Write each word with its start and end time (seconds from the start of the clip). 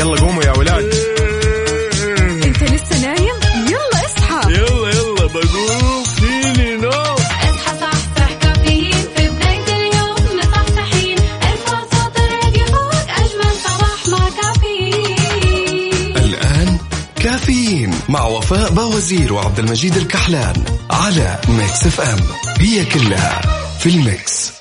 يلا 0.00 0.20
قوموا 0.20 0.44
يا 0.44 0.52
ولاد. 0.52 0.94
انت 2.44 2.62
لسه 2.62 3.00
نايم؟ 3.00 3.36
يلا 3.66 4.06
اصحى. 4.06 4.52
يلا 4.52 4.88
يلا 4.88 5.26
بقوم. 5.26 6.04
فيني 6.04 6.76
نو 6.76 6.88
اصحى 6.90 7.78
صحصح 7.80 8.32
كافيين. 8.42 9.04
في 9.16 9.28
بداية 9.28 9.64
اليوم 9.76 10.16
مصحصحين. 10.38 11.18
ارفع 11.42 11.80
صوت 11.80 12.16
الراديو 12.18 12.66
فوق 12.66 12.94
أجمل 12.94 13.54
صباح 13.64 14.08
مع 14.08 14.28
كافيين. 14.42 16.16
الآن 16.16 16.78
كافيين 17.16 17.94
مع 18.08 18.24
وفاء 18.24 18.70
بوازير 18.70 19.32
وعبد 19.32 19.58
المجيد 19.58 19.96
الكحلان 19.96 20.64
على 20.90 21.38
Mix 21.48 21.86
FM. 21.86 22.20
هي 22.58 22.84
كلها 22.84 23.40
في 23.80 23.88
ال 23.88 24.02
mix. 24.02 24.59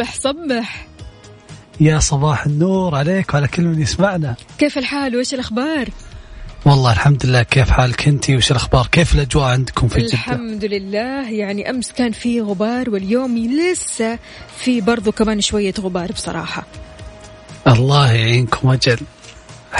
صبح 0.00 0.14
صبح. 0.14 0.86
يا 1.80 1.98
صباح 1.98 2.46
النور 2.46 2.94
عليك 2.94 3.34
وعلى 3.34 3.48
كل 3.48 3.62
من 3.62 3.82
يسمعنا. 3.82 4.34
كيف 4.58 4.78
الحال؟ 4.78 5.16
وإيش 5.16 5.34
الأخبار؟ 5.34 5.88
والله 6.64 6.92
الحمد 6.92 7.26
لله 7.26 7.42
كيف 7.42 7.70
حالك 7.70 8.08
أنت؟ 8.08 8.30
وش 8.30 8.50
الأخبار؟ 8.50 8.86
كيف 8.86 9.14
الأجواء 9.14 9.44
عندكم 9.44 9.88
في 9.88 10.00
جدة؟ 10.00 10.12
الحمد 10.12 10.64
لله. 10.64 11.30
يعني 11.30 11.70
أمس 11.70 11.92
كان 11.92 12.12
في 12.12 12.40
غبار 12.40 12.90
واليوم 12.90 13.38
لسه 13.38 14.18
في 14.58 14.80
برضو 14.80 15.12
كمان 15.12 15.40
شوية 15.40 15.74
غبار 15.80 16.12
بصراحة. 16.12 16.66
الله 17.66 18.12
يعينكم 18.12 18.70
أجل. 18.70 18.96
طيب 18.96 19.06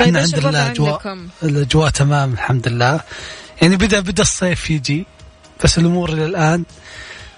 إحنا 0.00 0.20
عندنا 0.20 0.48
الاجواء 0.48 1.18
الأجواء 1.42 1.90
تمام 1.90 2.32
الحمد 2.32 2.68
لله. 2.68 3.00
يعني 3.62 3.76
بدا 3.76 4.00
بدأ 4.00 4.22
الصيف 4.22 4.70
يجي 4.70 5.06
بس 5.64 5.78
الأمور 5.78 6.12
إلى 6.12 6.24
الآن 6.24 6.64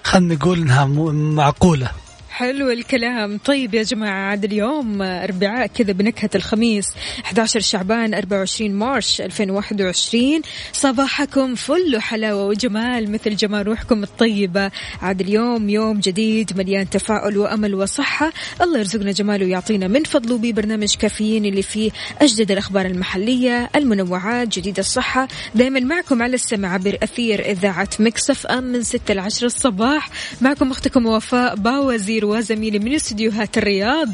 خلينا 0.04 0.34
نقول 0.34 0.58
إنها 0.58 0.84
معقولة. 1.12 1.90
حلو 2.32 2.70
الكلام. 2.70 3.38
طيب 3.38 3.74
يا 3.74 3.82
جماعة 3.82 4.30
عاد 4.30 4.44
اليوم 4.44 5.02
أربعاء 5.02 5.66
كذا 5.66 5.92
بنكهة 5.92 6.30
الخميس 6.34 6.86
11 7.24 7.60
شعبان 7.60 8.14
24 8.14 8.70
مارش 8.70 9.20
2021 9.20 10.42
صباحكم 10.72 11.54
فل 11.54 12.00
حلاوة 12.00 12.46
وجمال 12.46 13.12
مثل 13.12 13.36
جمال 13.36 13.66
روحكم 13.66 14.02
الطيبة. 14.02 14.70
عاد 15.02 15.20
اليوم 15.20 15.68
يوم 15.68 16.00
جديد 16.00 16.58
مليان 16.58 16.90
تفاؤل 16.90 17.38
وأمل 17.38 17.74
وصحة. 17.74 18.32
الله 18.62 18.78
يرزقنا 18.78 19.12
جماله 19.12 19.46
ويعطينا 19.46 19.88
من 19.88 20.04
فضله 20.04 20.38
ببرنامج 20.38 20.94
كافيين 20.94 21.44
اللي 21.44 21.62
فيه 21.62 21.90
أجدد 22.20 22.50
الأخبار 22.50 22.86
المحلية 22.86 23.70
المنوعات 23.76 24.48
جديد 24.48 24.78
الصحة. 24.78 25.28
دايما 25.54 25.80
معكم 25.80 26.22
على 26.22 26.34
السمع 26.34 26.74
عبر 26.74 26.98
أثير 27.02 27.50
إذاعة 27.50 27.88
مكسف 27.98 28.46
أم 28.46 28.64
من 28.64 28.82
6 28.82 29.14
ل 29.14 29.18
10 29.18 29.46
الصباح. 29.46 30.08
معكم 30.40 30.70
أختكم 30.70 31.06
وفاء 31.06 31.56
باوزير 31.56 32.21
وزميلي 32.24 32.78
من 32.78 32.94
استديوهات 32.94 33.58
الرياض. 33.58 34.08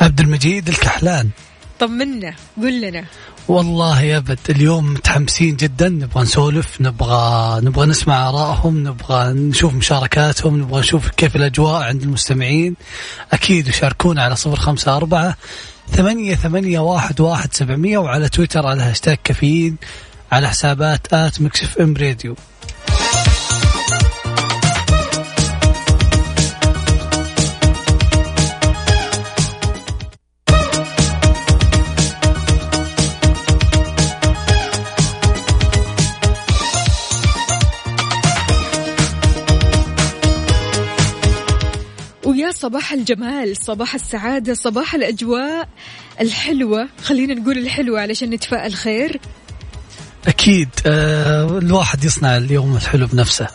عبد 0.00 0.20
المجيد 0.20 0.68
الكحلان. 0.68 1.30
طمنا 1.80 2.34
قل 2.62 2.80
لنا. 2.80 3.04
والله 3.48 4.02
يا 4.02 4.18
بد 4.18 4.38
اليوم 4.50 4.92
متحمسين 4.92 5.56
جدا 5.56 5.88
نبغى 5.88 6.22
نسولف 6.22 6.80
نبغى 6.80 7.60
نبغى 7.60 7.86
نسمع 7.86 8.28
آرائهم 8.28 8.88
نبغى 8.88 9.32
نشوف 9.32 9.74
مشاركاتهم 9.74 10.60
نبغى 10.60 10.80
نشوف 10.80 11.08
كيف 11.08 11.36
الأجواء 11.36 11.82
عند 11.82 12.02
المستمعين. 12.02 12.76
أكيد 13.32 13.68
يشاركونا 13.68 14.22
على 14.22 14.36
صفر 14.36 14.56
خمسة 14.56 14.96
أربعة 14.96 15.36
ثمانية 15.90 16.34
ثمانية 16.34 16.78
واحد 16.78 17.20
واحد 17.20 17.54
سبعمية 17.54 17.98
وعلى 17.98 18.28
تويتر 18.28 18.66
على 18.66 18.82
هاشتاج 18.82 19.18
كافيين 19.24 19.76
على 20.32 20.48
حسابات 20.48 21.14
at 21.14 21.40
Mix 21.40 21.78
FM 21.78 21.94
Radio. 21.96 22.36
صباح 42.68 42.92
الجمال 42.92 43.56
صباح 43.56 43.94
السعادة 43.94 44.54
صباح 44.54 44.94
الأجواء 44.94 45.68
الحلوة. 46.20 46.88
خلينا 47.02 47.34
نقول 47.34 47.58
الحلوة 47.58 48.00
علشان 48.00 48.30
نتفائل 48.30 48.74
خير 48.74 49.20
أكيد 50.26 50.68
آه 50.86 51.58
الواحد 51.58 52.04
يصنع 52.04 52.36
اليوم 52.36 52.76
الحلو 52.76 53.06
بنفسه. 53.06 53.48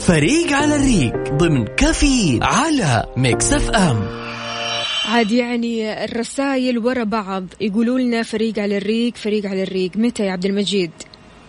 فريق 0.00 0.52
على 0.52 0.76
الريق 0.76 1.34
ضمن 1.34 1.66
كافيين 1.76 2.42
على 2.42 3.04
Mix 3.16 3.52
FM. 3.52 4.27
عاد 5.08 5.30
يعني 5.30 6.04
الرسائل 6.04 6.78
ورا 6.78 7.04
بعض. 7.04 7.44
يقولوا 7.60 7.98
لنا 7.98 8.22
فريق 8.22 8.58
على 8.58 8.76
الريق 8.76 9.16
فريق 9.16 9.46
على 9.46 9.62
الريق. 9.62 9.90
متى 9.96 10.22
يا 10.22 10.32
عبد 10.32 10.44
المجيد؟ 10.44 10.90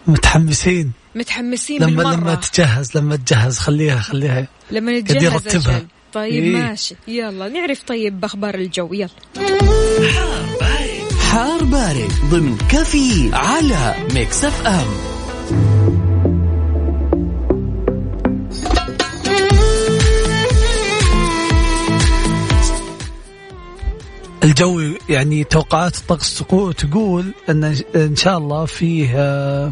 متحمسين. 0.07 0.91
متحمسين 1.15 1.81
لما 1.81 2.03
بالمرة. 2.03 2.15
لما 2.15 2.35
تجهز 2.35 2.97
لما 2.97 3.15
تجهز 3.15 3.59
خليها 3.59 3.99
خليها 3.99 4.47
لما 4.71 4.99
نتجهز 4.99 5.23
يرتبها. 5.23 5.85
طيب 6.13 6.43
إيه. 6.43 6.51
ماشي. 6.51 6.95
يلا 7.07 7.49
نعرف 7.49 7.83
طيب 7.83 8.19
بأخبار 8.19 8.55
الجو. 8.55 8.93
يلا. 8.93 9.09
حار 11.29 11.63
بارد 11.63 12.11
ضمن 12.31 12.57
كافيين 12.71 13.33
على 13.33 13.95
Mix 14.13 14.45
FM. 14.45 15.18
الجو 24.43 24.81
يعني 25.09 25.43
توقعات 25.43 25.97
الطقس 25.97 26.39
تقو- 26.43 26.71
تقول 26.71 27.33
أن 27.49 27.75
إن 27.95 28.15
شاء 28.15 28.37
الله 28.37 28.65
فيه 28.65 29.09
آه، 29.15 29.71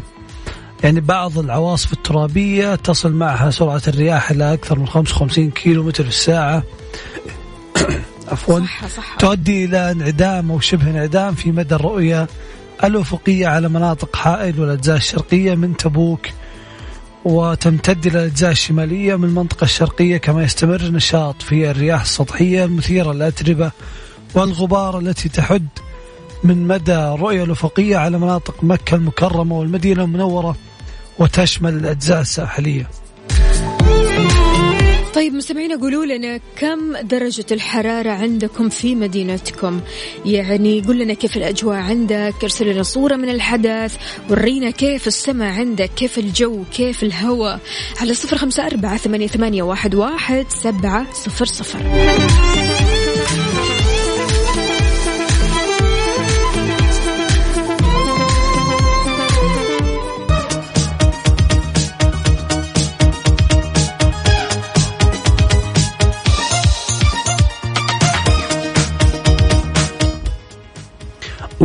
يعني 0.84 1.00
بعض 1.00 1.38
العواصف 1.38 1.92
الترابية 1.92 2.74
تصل 2.74 3.12
معها 3.12 3.50
سرعة 3.50 3.82
الرياح 3.88 4.30
إلى 4.30 4.52
أكثر 4.52 4.78
من 4.78 4.86
55 4.86 5.50
كيلو 5.50 5.82
متر 5.82 6.02
في 6.02 6.08
الساعة. 6.08 6.62
عفوا. 8.32 8.60
تؤدي 9.18 9.64
إلى 9.64 9.90
انعدام 9.90 10.50
أو 10.50 10.60
شبه 10.60 10.90
انعدام 10.90 11.34
في 11.34 11.52
مدى 11.52 11.74
الرؤية 11.74 12.26
الأفقية 12.84 13.46
على 13.46 13.68
مناطق 13.68 14.16
حائل 14.16 14.60
والأجزاء 14.60 14.96
الشرقية 14.96 15.54
من 15.54 15.76
تبوك 15.76 16.26
وتمتد 17.24 18.06
إلى 18.06 18.18
الأجزاء 18.18 18.50
الشمالية 18.50 19.16
من 19.16 19.24
المنطقة 19.24 19.64
الشرقية 19.64 20.16
كما 20.16 20.42
يستمر 20.42 20.82
نشاط 20.82 21.42
في 21.42 21.70
الرياح 21.70 22.00
السطحية 22.00 22.64
المثيرة 22.64 23.12
للاتربه 23.12 23.70
والغبار 24.34 24.98
التي 24.98 25.28
تحد 25.28 25.68
من 26.44 26.66
مدى 26.66 26.94
الرؤيه 26.94 27.44
الافقيه 27.44 27.96
على 27.96 28.18
مناطق 28.18 28.64
مكة 28.64 28.94
المكرمة 28.94 29.58
والمدينة 29.58 30.04
المنورة 30.04 30.56
وتشمل 31.18 31.74
الأجزاء 31.74 32.20
الساحلية. 32.20 32.90
طيب 35.14 35.34
مستمعينا 35.34 35.76
قولوا 35.76 36.04
لنا 36.04 36.40
كم 36.56 36.96
درجة 36.96 37.46
الحرارة 37.52 38.10
عندكم 38.10 38.68
في 38.68 38.94
مدينتكم؟ 38.94 39.80
يعني 40.24 40.82
قول 40.82 40.98
لنا 40.98 41.14
كيف 41.14 41.36
الأجواء 41.36 41.76
عندك 41.76 42.34
ارسل 42.42 42.72
لنا 42.72 42.82
صورة 42.82 43.16
من 43.16 43.28
الحدث 43.28 43.96
ورينا 44.30 44.70
كيف 44.70 45.06
السماء 45.06 45.52
عندك 45.52 45.90
كيف 45.96 46.18
الجو 46.18 46.64
كيف 46.72 47.02
الهواء؟ 47.02 47.60
على 48.00 48.14
صفر 48.14 48.38
خمسة 48.38 48.66
أربعة 48.66 48.96
ثمانية, 48.96 49.62
واحد 49.62 50.46
سبعة 50.48 51.12
صفر 51.12 51.44
صفر. 51.44 51.78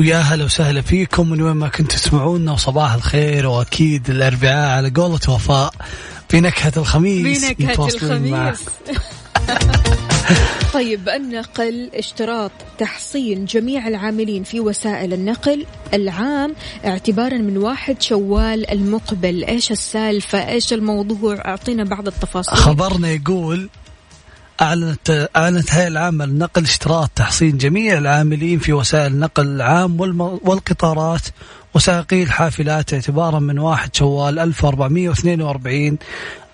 ويا 0.03 0.17
هلا 0.17 0.45
وسهلا 0.45 0.81
فيكم. 0.81 1.29
من 1.29 1.41
وين 1.41 1.53
ما 1.53 1.67
كنتوا 1.67 1.97
تسمعونا 1.97 2.51
وصباح 2.51 2.93
الخير 2.93 3.47
وأكيد 3.47 4.09
الأربعاء 4.09 4.77
على 4.77 4.89
قولة 4.89 5.19
وفاء 5.29 5.73
بنكهة 6.33 6.73
الخميس. 6.77 7.45
بنكهة 7.45 7.71
متواصلين 7.71 8.31
معك. 8.31 8.53
الخميس 8.53 9.03
طيب 10.73 11.09
النقل 11.09 11.89
اشتراط 11.93 12.51
تحصين 12.77 13.45
جميع 13.45 13.87
العاملين 13.87 14.43
في 14.43 14.59
وسائل 14.59 15.13
النقل 15.13 15.65
العام 15.93 16.55
اعتبارا 16.85 17.37
من 17.37 17.57
واحد 17.57 18.01
شوال 18.01 18.69
المقبل. 18.69 19.43
إيش 19.43 19.71
السالفة؟ 19.71 20.49
إيش 20.49 20.73
الموضوع؟ 20.73 21.35
أعطينا 21.45 21.83
بعض 21.83 22.07
التفاصيل. 22.07 22.57
خبرنا 22.57 23.11
يقول 23.11 23.69
أعلنت 24.61 25.29
أعلنت 25.35 25.69
الهيئة 25.69 25.87
العامة 25.87 26.25
للنقل 26.25 26.63
اشتراط 26.63 27.09
تحصين 27.15 27.57
جميع 27.57 27.97
العاملين 27.97 28.59
في 28.59 28.73
وسائل 28.73 29.11
النقل 29.11 29.47
العام 29.47 29.99
والقطارات 30.43 31.21
وسائقي 31.73 32.23
الحافلات 32.23 32.93
اعتبارا 32.93 33.39
من 33.39 33.59
1 33.59 33.95
شوال 33.95 34.39
1442 34.39 35.97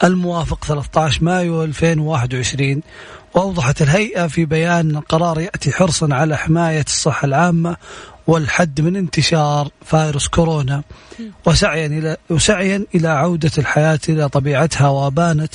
الموافق 0.03 0.65
13 0.65 1.23
مايو 1.23 1.63
2021 1.63 2.81
وأوضحت 3.33 3.81
الهيئة 3.81 4.27
في 4.27 4.45
بيان 4.45 4.89
أن 4.89 4.95
القرار 4.95 5.39
يأتي 5.39 5.71
حرصا 5.71 6.13
على 6.13 6.37
حماية 6.37 6.85
الصحة 6.87 7.25
العامة 7.25 7.77
والحد 8.27 8.81
من 8.81 8.95
انتشار 8.95 9.69
فيروس 9.85 10.27
كورونا. 10.27 10.83
وسعيا 11.45 11.85
إلى 11.85 12.17
وسعيا 12.29 12.85
إلى 12.95 13.07
عودة 13.07 13.51
الحياة 13.57 13.99
إلى 14.09 14.29
طبيعتها 14.29 14.87
وأبانت 14.87 15.53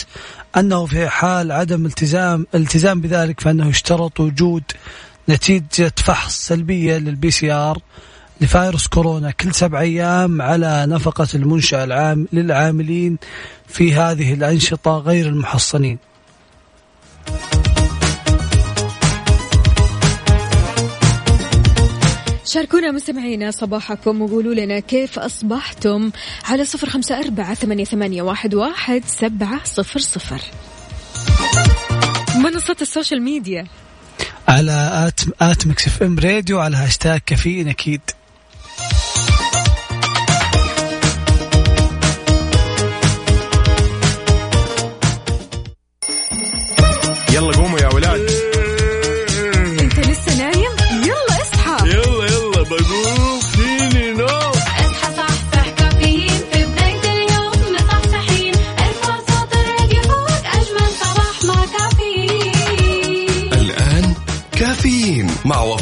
أنه 0.56 0.86
في 0.86 1.08
حال 1.08 1.52
عدم 1.52 1.86
التزام 1.86 2.46
التزام 2.54 3.00
بذلك 3.00 3.40
فإنه 3.40 3.68
يشترط 3.68 4.20
وجود 4.20 4.62
نتيجة 5.28 5.92
فحص 5.96 6.46
سلبية 6.46 6.98
لل 6.98 7.30
PCR 7.30 7.78
لفيروس 8.40 8.86
كورونا 8.86 9.30
كل 9.30 9.54
سبع 9.54 9.80
أيام 9.80 10.42
على 10.42 10.86
نفقة 10.86 11.28
المنشأة 11.34 11.84
العام 11.84 12.28
للعاملين 12.32 13.18
في 13.66 13.94
هذه 13.94 14.34
الأنشطة 14.34 14.98
غير 14.98 15.26
المحصنين. 15.26 15.98
شاركونا 22.54 22.90
مستمعينا 22.90 23.50
صباحكم 23.50 24.22
وقولوا 24.22 24.54
لنا 24.54 24.80
كيف 24.80 25.18
أصبحتم 25.18 26.10
على 26.44 26.64
صفر 26.64 26.88
خمسة 26.88 27.18
أربعة 27.18 27.54
ثمانية, 27.54 28.22
واحد, 28.22 29.02
سبعة 29.06 29.64
صفر 29.64 30.00
صفر. 30.00 30.40
منصة 32.36 32.76
ال 32.82 32.88
social 32.88 33.22
media. 33.22 33.66
على 34.48 34.90
at 35.06 35.20
at 35.42 35.66
Mix 35.66 35.86
FM 35.86 36.18
Radio 36.18 36.60
على 36.60 36.76
هاشتاج 36.76 37.20
كافيين 37.26 37.68
أكيد. 37.68 38.00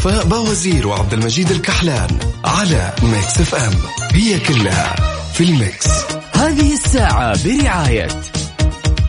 وفاء 0.02 0.24
باوزير 0.24 0.88
وعبد 0.88 1.12
المجيد 1.12 1.50
الكحلان 1.50 2.18
على 2.44 2.92
Mix 3.02 3.40
FM. 3.40 3.72
هي 4.12 4.38
كلها 4.38 4.96
في 5.34 5.44
ال 5.44 5.53
mix. 5.53 5.86
هذه 6.34 6.72
الساعة 6.72 7.44
برعاية 7.44 8.08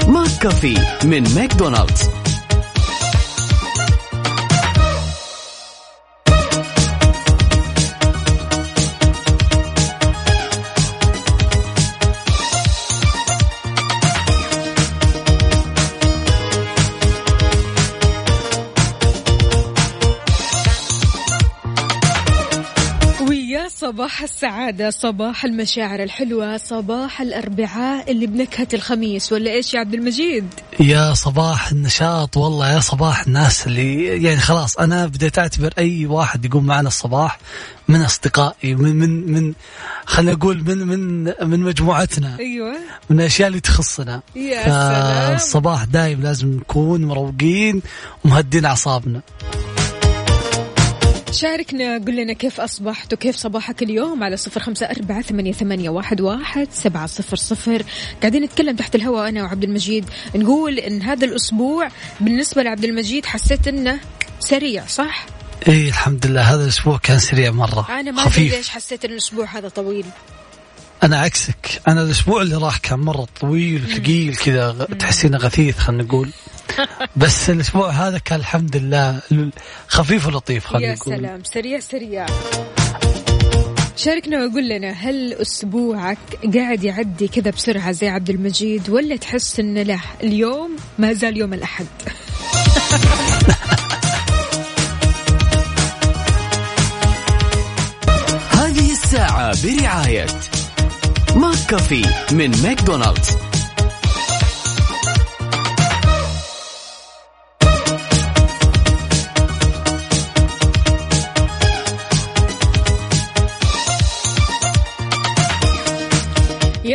McCafé 0.07 0.77
من 1.03 1.23
ماكدونالدز. 1.35 2.09
صباح 24.03 24.21
السعادة 24.23 24.89
صباح 24.89 25.45
المشاعر 25.45 26.03
الحلوة 26.03 26.57
صباح 26.57 27.21
الأربعاء 27.21 28.11
اللي 28.11 28.27
بنكهة 28.27 28.67
الخميس 28.73 29.33
ولا 29.33 29.51
إيش 29.51 29.73
يا 29.73 29.79
عبد 29.79 29.93
المجيد؟ 29.93 30.47
يا 30.79 31.13
صباح 31.13 31.71
النشاط 31.71 32.37
والله 32.37 32.73
يا 32.73 32.79
صباح 32.79 33.27
الناس 33.27 33.67
اللي 33.67 34.05
يعني 34.23 34.39
خلاص 34.39 34.77
أنا 34.77 35.05
بديت 35.05 35.39
أعتبر 35.39 35.73
أي 35.77 36.05
واحد 36.05 36.45
يقوم 36.45 36.65
معنا 36.65 36.87
الصباح 36.87 37.39
من 37.87 38.01
أصدقائي 38.01 38.75
من 38.75 38.95
من 38.95 39.31
من 39.31 39.53
خلينا 40.05 40.31
نقول 40.31 40.63
من 40.63 40.77
من 40.77 41.23
من 41.49 41.59
مجموعتنا 41.59 42.39
أيوة. 42.39 42.75
من 43.09 43.19
الاشياء 43.19 43.47
اللي 43.47 43.59
تخصنا. 43.59 44.21
يا 44.35 44.63
سلام. 44.63 45.35
الصباح 45.35 45.83
دايم 45.83 46.21
لازم 46.21 46.53
نكون 46.53 47.05
مروقين 47.05 47.81
ومهدين 48.25 48.65
أعصابنا. 48.65 49.21
شاركنا 51.33 51.97
قل 51.97 52.15
لنا 52.15 52.33
كيف 52.33 52.61
أصبحت 52.61 53.13
وكيف 53.13 53.35
صباحك 53.35 53.83
اليوم 53.83 54.23
على 54.23 54.37
صفر 54.37 54.59
خمسة 54.59 54.85
أربعة 54.85 55.21
ثمانية, 55.21 55.51
ثمانية 55.51 55.89
واحد, 55.89 56.21
واحد 56.21 56.67
سبعة 56.71 57.07
صفر 57.07 57.35
صفر. 57.35 57.83
قاعدين 58.21 58.43
نتكلم 58.43 58.75
تحت 58.75 58.95
الهواء 58.95 59.29
أنا 59.29 59.43
وعبد 59.43 59.63
المجيد. 59.63 60.05
نقول 60.35 60.79
إن 60.79 61.01
هذا 61.01 61.25
الأسبوع 61.25 61.87
بالنسبة 62.19 62.63
لعبد 62.63 62.83
المجيد 62.83 63.25
حسيت 63.25 63.67
إنه 63.67 63.99
سريع 64.39 64.85
صح؟ 64.85 65.25
إي 65.67 65.87
الحمد 65.87 66.25
لله 66.25 66.41
هذا 66.41 66.63
الأسبوع 66.63 66.97
كان 66.97 67.19
سريع 67.19 67.51
مرة. 67.51 67.87
أنا 67.89 68.11
ما 68.11 68.21
أدري 68.21 68.31
خفيف. 68.31 68.53
ليش 68.53 68.69
حسيت 68.69 69.05
إن 69.05 69.11
الأسبوع 69.11 69.45
هذا 69.45 69.69
طويل. 69.69 70.05
أنا 71.03 71.19
عكسك. 71.19 71.81
أنا 71.87 72.01
الأسبوع 72.01 72.41
اللي 72.41 72.55
راح 72.55 72.77
كان 72.77 72.99
مرة 72.99 73.27
طويل 73.41 73.83
وثقيل 73.85 74.35
كذا 74.35 74.87
تحسينه 74.99 75.37
غثيث 75.37 75.77
خلينا 75.77 76.03
نقول. 76.03 76.29
بس 77.15 77.49
الأسبوع 77.49 77.89
هذا 77.89 78.17
كان 78.17 78.39
الحمد 78.39 78.77
لله 78.77 79.19
خفيف 79.87 80.27
ولطيف 80.27 80.65
خلينا 80.65 80.87
يا 80.87 80.95
نقول. 80.95 81.15
سلام 81.17 81.43
سريع 81.43 81.79
سريع. 81.79 82.25
شاركنا 83.95 84.45
وقول 84.45 84.69
لنا 84.69 84.91
هل 84.91 85.33
أسبوعك 85.33 86.17
قاعد 86.55 86.83
يعدي 86.83 87.27
كذا 87.27 87.51
بسرعة 87.51 87.91
زي 87.91 88.07
عبد 88.09 88.29
المجيد 88.29 88.89
ولا 88.89 89.15
تحس 89.15 89.59
إن 89.59 89.77
له 89.77 89.99
اليوم 90.23 90.75
ما 90.99 91.13
زال 91.13 91.37
يوم 91.37 91.53
الأحد؟ 91.53 91.85
هذه 98.51 98.91
الساعة 98.91 99.53
برعاية 99.63 100.25
ماك 101.35 101.57
كافي 101.69 102.05
من 102.31 102.51
ماكدونالدز. 102.63 103.42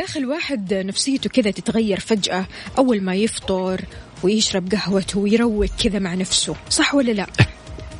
أخي 0.09 0.19
الواحد 0.21 0.75
نفسيته 0.75 1.31
كذا 1.31 1.50
تتغير 1.50 2.00
فجأة. 2.00 2.47
أول 2.79 3.00
ما 3.00 3.15
يفطر 3.15 3.81
ويشرب 4.23 4.73
قهوته 4.73 5.19
ويروق 5.19 5.67
كذا 5.85 5.99
مع 5.99 6.15
نفسه. 6.15 6.57
صح 6.71 6.95
ولا 6.95 7.12
لا؟ 7.12 7.27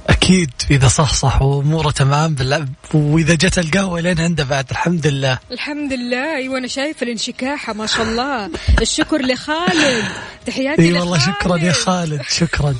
أكيد 0.09 0.51
إذا 0.71 0.89
صح 0.89 1.15
صح 1.15 1.43
وأموره 1.43 1.91
تمام. 1.91 2.35
بالله 2.35 2.67
وإذا 2.95 3.35
جت 3.35 3.59
القهوة 3.59 4.01
لين 4.01 4.21
عنده 4.21 4.45
بعد 4.45 4.71
الحمد 4.71 5.07
لله. 5.07 5.39
الحمد 5.53 5.93
لله. 5.93 6.37
أيوة 6.37 6.59
أنا 6.59 6.67
شايفة 6.67 7.05
الانشكاحة 7.05 7.73
ما 7.73 7.87
شاء 7.87 8.03
الله. 8.03 8.51
الشكر 8.81 9.23
لخالد. 9.23 10.05
تحياتي 10.47 10.83
إي 10.83 10.93
والله. 10.93 11.19
شكرا 11.19 11.57
يا 11.57 11.73
خالد 11.73 12.23
شكرا. 12.29 12.75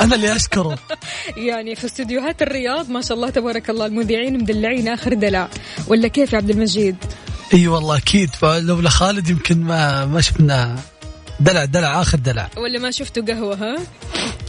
أنا 0.00 0.14
اللي 0.14 0.36
أشكره. 0.36 0.78
يعني 1.36 1.74
في 1.74 1.84
استديوهات 1.84 2.42
الرياض 2.42 2.90
ما 2.90 3.00
شاء 3.00 3.16
الله 3.16 3.30
تبارك 3.30 3.70
الله 3.70 3.86
المذيعين 3.86 4.38
مدلعين 4.38 4.88
آخر 4.88 5.14
دلع 5.14 5.48
ولا 5.86 6.08
كيف 6.08 6.32
يا 6.32 6.38
عبد 6.38 6.50
المجيد؟ 6.50 6.96
إي 7.54 7.68
والله 7.68 7.96
أكيد. 7.96 8.30
لولا 8.42 8.90
خالد 8.90 9.28
يمكن 9.28 9.62
ما 9.62 10.06
ما 10.06 10.20
شفنا 10.20 10.78
دلع 11.40 11.64
دلع 11.64 12.00
آخر 12.00 12.18
دلع. 12.18 12.48
ولا 12.56 12.78
ما 12.78 12.90
شفتوا 12.90 13.22
قهوة 13.22 13.54
ها؟ 13.54 13.76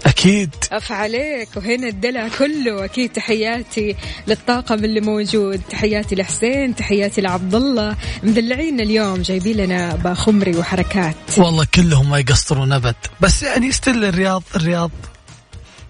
أكيد. 0.06 0.56
أف 0.72 0.92
عليك 0.92 1.50
وهنا 1.56 1.88
الدلع 1.88 2.28
كله. 2.28 2.86
أكيد 2.86 3.12
تحياتي 3.12 3.96
للطاقم 4.28 4.86
اللي 4.86 5.02
موجود. 5.02 5.62
تحياتي 5.70 6.16
لحسين 6.16 6.76
تحياتي 6.76 7.22
لعبد 7.22 7.56
الله 7.56 7.96
مدلعين 8.24 8.80
اليوم 8.80 9.22
جايبين 9.22 9.58
لنا 9.58 9.96
باخمري 9.96 10.56
وحركات. 10.56 11.16
والله 11.38 11.68
كلهم 11.74 12.10
ما 12.10 12.20
يقصرون 12.20 12.72
أبد. 12.72 12.96
بس 13.22 13.44
يعني 13.44 13.68
يستل 13.68 14.06
الرياض 14.06 14.44
الرياض 14.56 14.92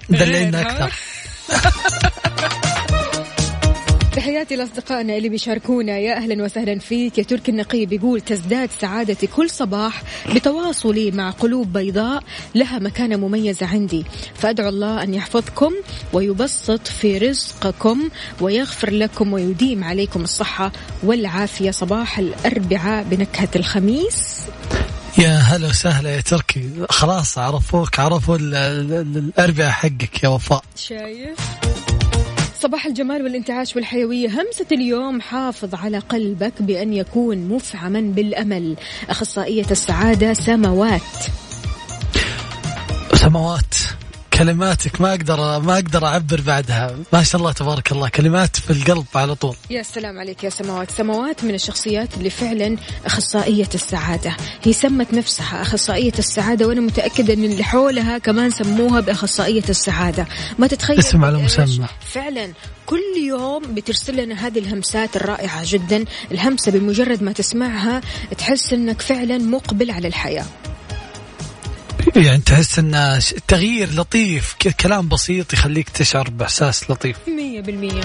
ها؟ 0.09 0.61
أكثر. 0.61 0.93
تحياتي 4.19 4.55
لأصدقائنا 4.55 5.17
اللي 5.17 5.29
بيشاركونا. 5.29 5.97
يا 5.97 6.13
أهلا 6.17 6.43
وسهلا 6.43 6.79
فيك. 6.79 7.17
يا 7.17 7.23
تركي 7.23 7.51
النقيب 7.51 7.93
يقول 7.93 8.21
تزداد 8.21 8.69
سعادتي 8.81 9.27
كل 9.27 9.49
صباح 9.49 10.03
بتواصلي 10.35 11.11
مع 11.11 11.29
قلوب 11.29 11.73
بيضاء. 11.73 12.23
لها 12.55 12.79
مكانة 12.79 13.15
مميزة 13.15 13.65
عندي. 13.65 14.05
فأدعو 14.35 14.69
الله 14.69 15.03
أن 15.03 15.13
يحفظكم 15.13 15.73
ويبسط 16.13 16.87
في 16.87 17.17
رزقكم 17.17 18.09
ويغفر 18.41 18.91
لكم 18.91 19.33
ويديم 19.33 19.83
عليكم 19.83 20.21
الصحة 20.21 20.71
والعافية. 21.03 21.71
صباح 21.71 22.19
الأربعاء 22.19 23.03
بنكهة 23.03 23.49
الخميس. 23.55 24.39
يا 25.17 25.37
هلا 25.37 25.67
وسهلا 25.67 26.15
يا 26.15 26.21
تركي. 26.21 26.69
خلاص 26.89 27.37
عرفوك 27.37 27.99
عرفوا 27.99 28.35
ال- 28.35 28.55
ال- 28.55 28.93
ال- 28.93 29.17
الأربعة 29.17 29.71
حقك 29.71 30.23
يا 30.23 30.29
وفاء. 30.29 30.63
شايف؟ 30.75 31.39
صباح 32.61 32.85
الجمال 32.85 33.23
والانتعاش 33.23 33.75
والحيوية. 33.75 34.27
همسة 34.27 34.65
اليوم 34.71 35.21
حافظ 35.21 35.75
على 35.75 35.97
قلبك 35.97 36.61
بأن 36.61 36.93
يكون 36.93 37.37
مفعما 37.37 38.01
بالأمل. 38.01 38.75
أخصائية 39.09 39.65
السعادة 39.71 40.33
سماوات. 40.33 41.01
سماوات. 43.13 43.75
كلماتك 44.39 45.01
ما 45.01 45.09
أقدر 45.09 45.59
ما 45.59 45.73
أقدر 45.73 46.05
أعبر 46.05 46.41
بعدها. 46.41 46.95
ما 47.13 47.23
شاء 47.23 47.41
الله 47.41 47.51
تبارك 47.51 47.91
الله. 47.91 48.09
كلمات 48.09 48.55
في 48.55 48.71
القلب 48.71 49.05
على 49.15 49.35
طول. 49.35 49.55
يا 49.69 49.83
سلام 49.83 50.19
عليك 50.19 50.43
يا 50.43 50.49
سماوات. 50.49 50.91
سماوات 50.91 51.43
من 51.43 51.53
الشخصيات 51.53 52.13
اللي 52.17 52.29
فعلا 52.29 52.77
أخصائية 53.05 53.69
السعادة. 53.75 54.37
هي 54.63 54.73
سمت 54.73 55.13
نفسها 55.13 55.61
أخصائية 55.61 56.11
السعادة 56.19 56.67
وأنا 56.67 56.81
متأكدة 56.81 57.33
أن 57.33 57.43
اللي 57.43 57.63
حولها 57.63 58.17
كمان 58.17 58.51
سموها 58.51 58.99
بأخصائية 58.99 59.63
السعادة. 59.69 60.27
ما 60.59 60.67
تتخيل 60.67 60.99
اسم 60.99 61.25
على؟ 61.25 61.37
مسمى. 61.37 61.87
فعلا 62.01 62.53
كل 62.85 63.03
يوم 63.27 63.61
بترسل 63.61 64.23
لنا 64.23 64.47
هذه 64.47 64.59
الهمسات 64.59 65.15
الرائعة 65.15 65.61
جدا. 65.65 66.05
الهمسة 66.31 66.71
بمجرد 66.71 67.23
ما 67.23 67.31
تسمعها 67.31 68.01
تحس 68.37 68.73
أنك 68.73 69.01
فعلا 69.01 69.37
مقبل 69.37 69.91
على 69.91 70.07
الحياة. 70.07 70.45
يعني 72.25 72.41
تحس 72.45 72.79
إن 72.79 73.19
ش- 73.19 73.35
تغيير 73.47 73.89
لطيف 73.95 74.55
كلام 74.79 75.07
بسيط 75.07 75.53
يخليك 75.53 75.89
تشعر 75.89 76.29
بإحساس 76.29 76.91
لطيف. 76.91 77.17
مية 77.27 77.61
بالمية. 77.61 78.01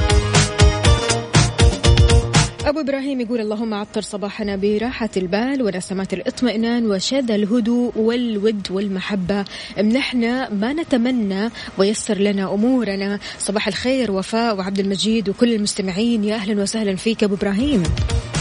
أبو 2.64 2.80
إبراهيم 2.80 3.20
يقول 3.20 3.40
اللهم 3.40 3.74
عطر 3.74 4.00
صباحنا 4.00 4.56
براحة 4.56 5.08
البال 5.16 5.62
ونسمات 5.62 6.12
الاطمئنان 6.12 6.90
وشذا 6.90 7.34
الهدوء 7.34 7.92
والود 7.98 8.66
والمحبة. 8.70 9.44
امنحنا 9.80 10.50
ما 10.50 10.72
نتمنى 10.72 11.50
ويسر 11.78 12.18
لنا 12.18 12.54
أمورنا. 12.54 13.18
صباح 13.40 13.68
الخير 13.68 14.10
وفاء 14.10 14.56
وعبد 14.56 14.78
المجيد 14.78 15.28
وكل 15.28 15.52
المستمعين. 15.54 16.24
يا 16.24 16.34
أهلا 16.34 16.62
وسهلا 16.62 16.96
فيك 16.96 17.24
أبو 17.24 17.34
إبراهيم. 17.34 17.82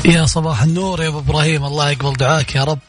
يا 0.06 0.26
صباح 0.26 0.64
النور 0.64 1.04
يا 1.04 1.08
أبو 1.08 1.20
إبراهيم 1.20 1.66
الله 1.66 1.90
يقبل 1.92 2.14
دعاك 2.14 2.56
يا 2.56 2.64
رب. 2.64 2.80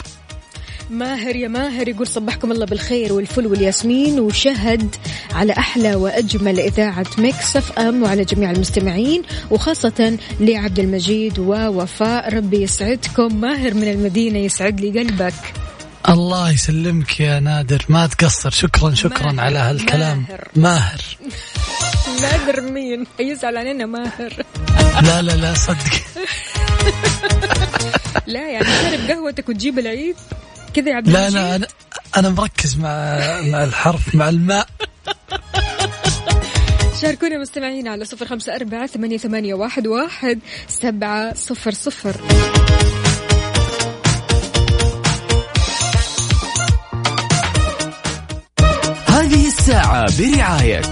ماهر 0.95 1.37
يا 1.37 1.49
ماهر 1.49 1.89
يقول 1.89 2.07
صبحكم 2.07 2.53
الله 2.53 2.67
بالخير 2.67 3.13
والفل 3.13 3.47
والياسمين 3.47 4.21
وشهد 4.21 4.97
على 5.33 5.53
أحلى 5.53 5.95
وأجمل 5.95 6.61
إذاعة 6.61 7.07
Mix 7.19 7.57
FM 7.57 8.03
وعلى 8.03 8.25
جميع 8.25 8.51
المستمعين 8.51 9.23
وخاصة 9.51 10.19
لعبد 10.41 10.79
المجيد 10.79 11.39
ووفاء. 11.39 12.35
ربي 12.35 12.63
يسعدكم. 12.63 13.41
ماهر 13.41 13.75
من 13.75 13.89
المدينة 13.89 14.39
يسعد 14.39 14.81
لي 14.81 15.01
قلبك. 15.01 15.35
الله 16.09 16.51
يسلمك 16.51 17.21
يا 17.21 17.41
نادر. 17.41 17.85
ما 17.89 18.07
تقصر. 18.07 18.51
شكرا 18.51 18.95
شكرا 18.95 19.33
ماهر، 19.33 19.45
على 19.45 19.59
هالكلام. 19.59 20.25
ماهر. 20.57 21.01
نادر 22.23 22.61
مين؟ 22.61 23.07
يزعل 23.21 23.57
علينا 23.57 23.87
ماهر. 23.87 24.45
لا 25.03 25.23
لا 25.23 25.33
لا 25.33 25.55
صدق. 25.55 25.95
لا 28.27 28.51
يعني 28.51 28.67
شارب 28.67 29.11
قهوتك 29.11 29.49
وتجيب 29.49 29.79
العيد. 29.79 30.17
كذا 30.75 30.91
يا 30.91 30.95
عبد 30.95 31.09
لا 31.09 31.29
المجيد 31.29 31.37
أنا 31.37 31.57
أنا 31.57 31.67
أنا 32.17 32.29
مركز 32.29 32.77
مع 32.77 33.19
مع 33.41 33.65
الحرف 33.65 34.15
مع 34.15 34.29
الماء. 34.29 34.67
شاركونا 37.03 37.39
مستمعين 37.39 37.89
على 37.89 38.05
صفر 38.05 38.27
خمسة 38.27 38.57
أربعة 38.57 38.87
ثمانية, 38.87 39.19
ثمانية 39.19 39.55
واحد, 39.55 39.87
واحد 39.87 40.39
سبعة 40.69 41.35
صفر 41.35 41.71
صفر. 41.71 42.17
هذه 49.09 49.47
الساعة 49.47 50.07
برعاية 50.19 50.83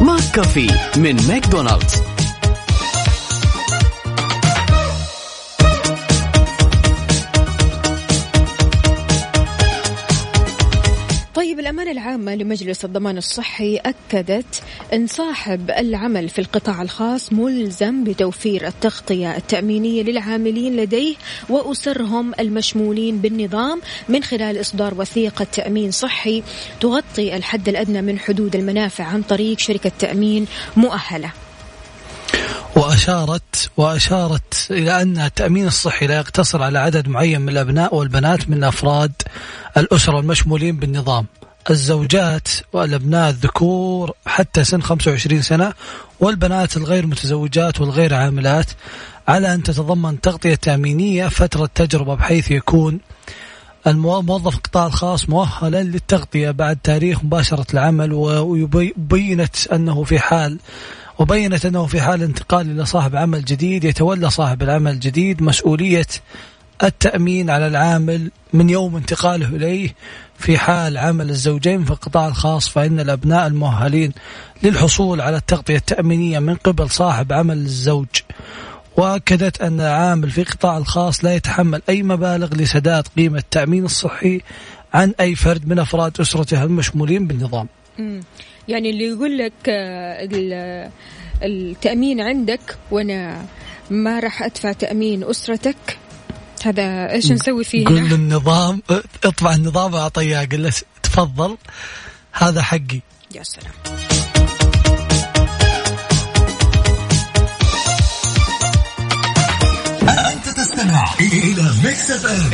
McCafé 0.00 0.68
من 0.96 1.16
ماكدونالدز. 1.28 2.13
الأمانة 11.84 12.00
العامة 12.00 12.34
لمجلس 12.34 12.84
الضمان 12.84 13.18
الصحي 13.18 13.76
أكدت 13.76 14.62
أن 14.92 15.06
صاحب 15.06 15.70
العمل 15.70 16.28
في 16.28 16.38
القطاع 16.38 16.82
الخاص 16.82 17.32
ملزم 17.32 18.04
بتوفير 18.04 18.66
التغطية 18.66 19.36
التأمينية 19.36 20.02
للعاملين 20.02 20.76
لديه 20.76 21.14
وأسرهم 21.48 22.32
المشمولين 22.40 23.18
بالنظام 23.18 23.80
من 24.08 24.22
خلال 24.22 24.60
إصدار 24.60 24.94
وثيقة 24.94 25.46
تأمين 25.52 25.90
صحي 25.90 26.42
تغطي 26.80 27.36
الحد 27.36 27.68
الأدنى 27.68 28.02
من 28.02 28.18
حدود 28.18 28.56
المنافع 28.56 29.04
عن 29.04 29.22
طريق 29.22 29.58
شركة 29.58 29.92
تأمين 29.98 30.46
مؤهلة. 30.76 31.30
وأشارت 32.76 33.70
وأشارت 33.76 34.66
إلى 34.70 35.02
أن 35.02 35.18
التأمين 35.18 35.66
الصحي 35.66 36.06
لا 36.06 36.16
يقتصر 36.16 36.62
على 36.62 36.78
عدد 36.78 37.08
معين 37.08 37.40
من 37.40 37.48
الأبناء 37.48 37.94
والبنات 37.94 38.50
من 38.50 38.64
أفراد 38.64 39.12
الأسرة 39.76 40.20
المشمولين 40.20 40.76
بالنظام. 40.76 41.26
الزوجات 41.70 42.48
والأبناء 42.72 43.30
الذكور 43.30 44.12
حتى 44.26 44.64
سن 44.64 44.82
25 44.82 45.42
سنة 45.42 45.72
والبنات 46.20 46.76
الغير 46.76 47.06
متزوجات 47.06 47.80
والغير 47.80 48.14
عاملات 48.14 48.66
على 49.28 49.54
أن 49.54 49.62
تتضمن 49.62 50.20
تغطية 50.20 50.54
تأمينية 50.54 51.28
فترة 51.28 51.70
تجربة 51.74 52.14
بحيث 52.14 52.50
يكون 52.50 53.00
المو- 53.86 54.22
موظف 54.22 54.54
القطاع 54.56 54.86
الخاص 54.86 55.28
مؤهلا 55.28 55.82
للتغطية 55.82 56.50
بعد 56.50 56.78
تاريخ 56.84 57.24
مباشرة 57.24 57.66
العمل 57.74 58.12
وبينت 58.12 59.66
أنه 59.72 60.04
في 60.04 60.18
حال 60.18 60.58
وبينت 61.18 61.66
أنه 61.66 61.86
في 61.86 62.00
حال 62.00 62.22
انتقال 62.22 62.70
إلى 62.70 62.86
صاحب 62.86 63.16
عمل 63.16 63.44
جديد 63.44 63.84
يتولى 63.84 64.30
صاحب 64.30 64.62
العمل 64.62 64.90
الجديد 64.92 65.42
مسؤولية 65.42 66.06
التأمين 66.82 67.50
على 67.50 67.66
العامل 67.66 68.30
من 68.52 68.70
يوم 68.70 68.96
انتقاله 68.96 69.46
إليه 69.48 69.94
في 70.38 70.58
حال 70.58 70.98
عمل 70.98 71.30
الزوجين 71.30 71.84
في 71.84 71.90
القطاع 71.90 72.28
الخاص 72.28 72.68
فإن 72.68 73.00
الأبناء 73.00 73.46
المؤهلين 73.46 74.12
للحصول 74.62 75.20
على 75.20 75.36
التغطية 75.36 75.76
التأمينية 75.76 76.38
من 76.38 76.54
قبل 76.54 76.90
صاحب 76.90 77.32
عمل 77.32 77.56
الزوج 77.56 78.06
وأكدت 78.96 79.60
أن 79.60 79.80
العامل 79.80 80.30
في 80.30 80.40
القطاع 80.40 80.78
الخاص 80.78 81.24
لا 81.24 81.34
يتحمل 81.34 81.82
أي 81.88 82.02
مبالغ 82.02 82.54
لسداد 82.54 83.06
قيمة 83.16 83.38
التأمين 83.38 83.84
الصحي 83.84 84.40
عن 84.94 85.14
أي 85.20 85.34
فرد 85.34 85.68
من 85.68 85.78
أفراد 85.78 86.20
أسرته 86.20 86.62
المشمولين 86.64 87.26
بالنظام. 87.26 87.68
يعني 88.68 88.90
اللي 88.90 89.04
يقول 89.04 89.38
لك 89.38 89.52
آه، 89.68 90.24
ال- 90.32 90.90
التأمين 91.42 92.20
عندك 92.20 92.76
وأنا 92.90 93.44
ما 93.90 94.20
راح 94.20 94.42
أدفع 94.42 94.72
تأمين 94.72 95.24
أسرتك 95.24 95.76
هذا 96.66 97.10
إيش 97.12 97.32
نسوي 97.32 97.64
فيه؟ 97.64 97.86
قل 97.86 97.98
هنا؟ 97.98 98.14
للنظام 98.14 98.82
اطبع 99.24 99.54
النظام 99.54 99.94
وأعطيه 99.94 100.38
قل 100.38 100.62
له 100.62 100.72
تفضل. 101.02 101.56
هذا 102.32 102.62
حقي. 102.62 103.00
يا 103.34 103.42
سلام. 103.42 103.72
أنت 110.08 110.48
تستمع 110.48 111.14
إلى 111.20 111.70
Mix 111.84 112.10
FM. 112.10 112.50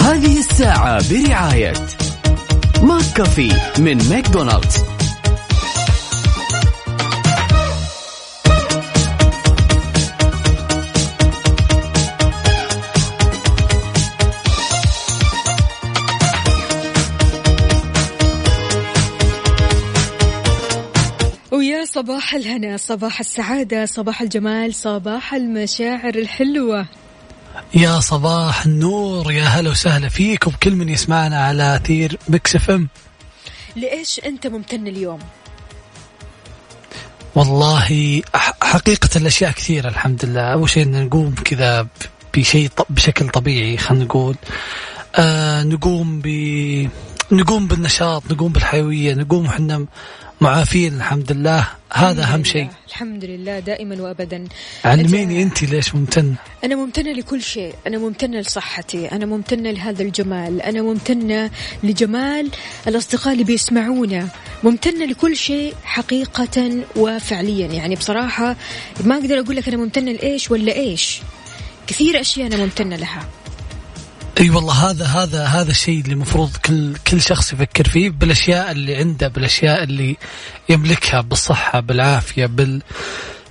هذه 0.00 0.38
الساعة 0.38 1.02
برعاية 1.10 1.72
McCafé 2.82 3.52
من 3.78 4.08
ماكدونالدز. 4.08 4.95
صباح 21.96 22.34
الهنا 22.34 22.76
صباح 22.76 23.20
السعادة 23.20 23.86
صباح 23.86 24.20
الجمال 24.20 24.74
صباح 24.74 25.34
المشاعر 25.34 26.14
الحلوة. 26.14 26.86
يا 27.74 28.00
صباح 28.00 28.66
النور 28.66 29.32
يا 29.32 29.44
هلا 29.44 29.70
وسهلا 29.70 30.08
فيك 30.08 30.46
وبكل 30.46 30.74
من 30.74 30.88
يسمعنا 30.88 31.44
على 31.44 31.76
أثير 31.76 32.18
Mix 32.28 32.56
FM. 32.56 32.88
لإيش 33.76 34.20
أنت 34.24 34.46
ممتن 34.46 34.86
اليوم؟ 34.86 35.18
والله 37.34 38.22
حقيقة 38.62 39.10
الأشياء 39.16 39.50
كثيرة 39.50 39.88
الحمد 39.88 40.24
لله. 40.24 40.52
أول 40.52 40.70
شيء 40.70 40.88
نقوم 40.90 41.34
كذا 41.44 41.86
بشيء 42.34 42.70
بشكل 42.90 43.28
طبيعي 43.28 43.76
خلينا 43.76 44.04
نقول. 44.04 44.36
آه 45.14 45.62
نقوم 45.62 46.20
ب 46.24 46.28
نقوم 47.32 47.66
بالنشاط 47.66 48.22
نقوم 48.30 48.52
بالحيوية 48.52 49.14
نقوم 49.14 49.46
وحنا 49.46 49.86
معافين 50.40 50.94
الحمد 50.94 51.32
لله 51.32 51.68
هذا 51.92 52.22
أهم. 52.22 52.44
شيء. 52.44 52.68
الحمد 52.88 53.24
لله 53.24 53.58
دائما 53.58 54.02
وابدا. 54.02 54.44
علميني 54.84 55.42
أنت؟ 55.42 55.62
ليش 55.62 55.94
ممتن؟ 55.94 56.34
أنا 56.64 56.74
ممتنة 56.74 57.12
لكل 57.12 57.42
شيء. 57.42 57.74
أنا 57.86 57.98
ممتنة 57.98 58.40
لصحتي. 58.40 59.12
أنا 59.12 59.26
ممتنة 59.26 59.70
لهذا 59.70 60.02
الجمال. 60.02 60.62
أنا 60.62 60.82
ممتنة 60.82 61.50
لجمال 61.82 62.50
الأصدقاء 62.88 63.32
اللي 63.32 63.44
بيسمعونا. 63.44 64.28
ممتنة 64.64 65.04
لكل 65.04 65.36
شيء 65.36 65.74
حقيقة 65.84 66.84
وفعليا. 66.96 67.66
يعني 67.66 67.94
بصراحة 67.94 68.56
ما 69.04 69.14
أقدر 69.14 69.40
أقول 69.40 69.56
لك 69.56 69.68
أنا 69.68 69.76
ممتنة 69.76 70.12
لإيش 70.12 70.50
ولا 70.50 70.76
إيش. 70.76 71.20
كثير 71.86 72.20
أشياء 72.20 72.46
أنا 72.46 72.56
ممتنة 72.56 72.96
لها. 72.96 73.28
أي 74.40 74.50
والله 74.50 74.90
هذا 74.90 75.04
هذا 75.04 75.44
هذا 75.44 75.70
الشيء 75.70 76.00
اللي 76.00 76.12
المفروض 76.12 76.56
كل 76.56 76.96
كل 76.96 77.20
شخص 77.20 77.52
يفكر 77.52 77.88
فيه 77.88 78.10
بالأشياء 78.10 78.70
اللي 78.70 78.96
عنده 78.96 79.28
بالأشياء 79.28 79.82
اللي 79.82 80.16
يملكها 80.68 81.20
بالصحة 81.20 81.80
بالعافية 81.80 82.46
بال 82.46 82.82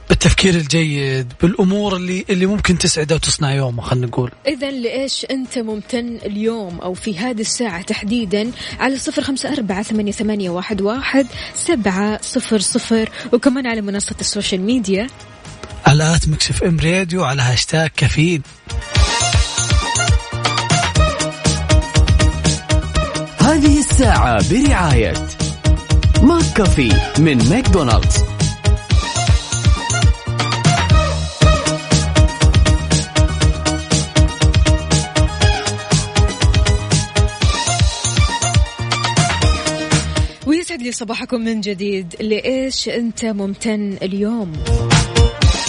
بالتفكير 0.09 0.55
الجيد 0.55 1.33
بالأمور 1.41 1.95
اللي 1.95 2.25
اللي 2.29 2.45
ممكن 2.45 2.77
تسعده 2.77 3.15
وتصنع 3.15 3.53
يومه 3.53 3.81
خلينا 3.81 4.07
نقول. 4.07 4.31
إذا 4.47 4.71
لإيش 4.71 5.25
أنت 5.31 5.57
ممتن 5.57 6.19
اليوم 6.25 6.79
أو 6.79 6.93
في 6.93 7.17
هذه 7.17 7.41
الساعة 7.41 7.81
تحديدا 7.81 8.51
على 8.79 8.97
صفر 8.97 9.21
خمسة 9.21 9.53
أربعة 9.53 9.83
ثمانية, 9.83 10.11
ثمانية 10.11 10.49
واحد, 10.49 10.81
واحد 10.81 11.27
سبعة 11.53 12.19
صفر 12.21 12.59
صفر 12.59 13.09
وكمان 13.33 13.67
على 13.67 13.81
منصة 13.81 14.15
ال 14.19 14.25
social 14.25 14.61
media. 14.61 15.07
على 15.85 16.15
at 16.15 16.27
Mix 16.27 16.63
FM 16.63 16.79
Radio 16.79 17.23
على 17.23 17.41
هاشتاج 17.41 17.89
كافيين. 17.97 18.41
الساعة 23.95 24.49
برعاية 24.51 25.13
McCafé 26.21 26.89
من 27.19 27.49
ماكدونالدز. 27.49 28.23
ويسعد 40.47 40.81
لي 40.81 40.91
صباحكم 40.91 41.41
من 41.41 41.61
جديد. 41.61 42.15
لإيش 42.19 42.89
أنت 42.89 43.25
ممتن 43.25 43.97
اليوم؟ 44.01 44.53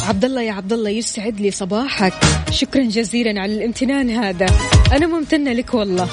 عبد 0.08 0.24
الله 0.24 0.42
يا 0.42 0.52
عبد 0.52 0.72
الله 0.72 0.90
يسعد 0.90 1.40
لي 1.40 1.50
صباحك. 1.50 2.12
شكرا 2.50 2.82
جزيلا 2.82 3.40
على 3.40 3.54
الامتنان 3.54 4.10
هذا. 4.10 4.46
أنا 4.92 5.06
ممتنة 5.06 5.52
لك 5.52 5.74
والله. 5.74 6.08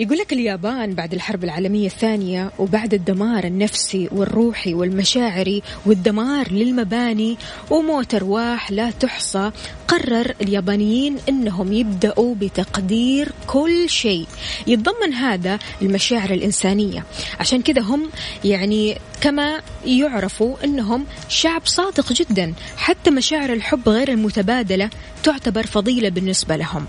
يقول 0.00 0.18
لك 0.18 0.32
اليابان 0.32 0.94
بعد 0.94 1.14
الحرب 1.14 1.44
العالمية 1.44 1.86
الثانية 1.86 2.52
وبعد 2.58 2.94
الدمار 2.94 3.44
النفسي 3.44 4.08
والروحي 4.12 4.74
والمشاعري 4.74 5.62
والدمار 5.86 6.52
للمباني 6.52 7.36
وموت 7.70 8.14
أرواح 8.14 8.70
لا 8.70 8.90
تحصى 8.90 9.50
قرر 9.88 10.34
اليابانيين 10.42 11.16
أنهم 11.28 11.72
يبدأوا 11.72 12.34
بتقدير 12.34 13.32
كل 13.46 13.88
شيء. 13.88 14.26
يتضمن 14.66 15.12
هذا 15.14 15.58
المشاعر 15.82 16.30
الإنسانية. 16.30 17.04
عشان 17.40 17.62
كذا 17.62 17.82
هم 17.82 18.10
يعني 18.44 18.98
كما 19.20 19.60
يعرفوا 19.86 20.64
أنهم 20.64 21.04
شعب 21.28 21.62
صادق 21.66 22.12
جدا. 22.12 22.54
حتى 22.76 23.10
مشاعر 23.10 23.52
الحب 23.52 23.88
غير 23.88 24.08
المتبادلة 24.08 24.90
تعتبر 25.22 25.66
فضيلة 25.66 26.08
بالنسبة 26.08 26.56
لهم. 26.56 26.86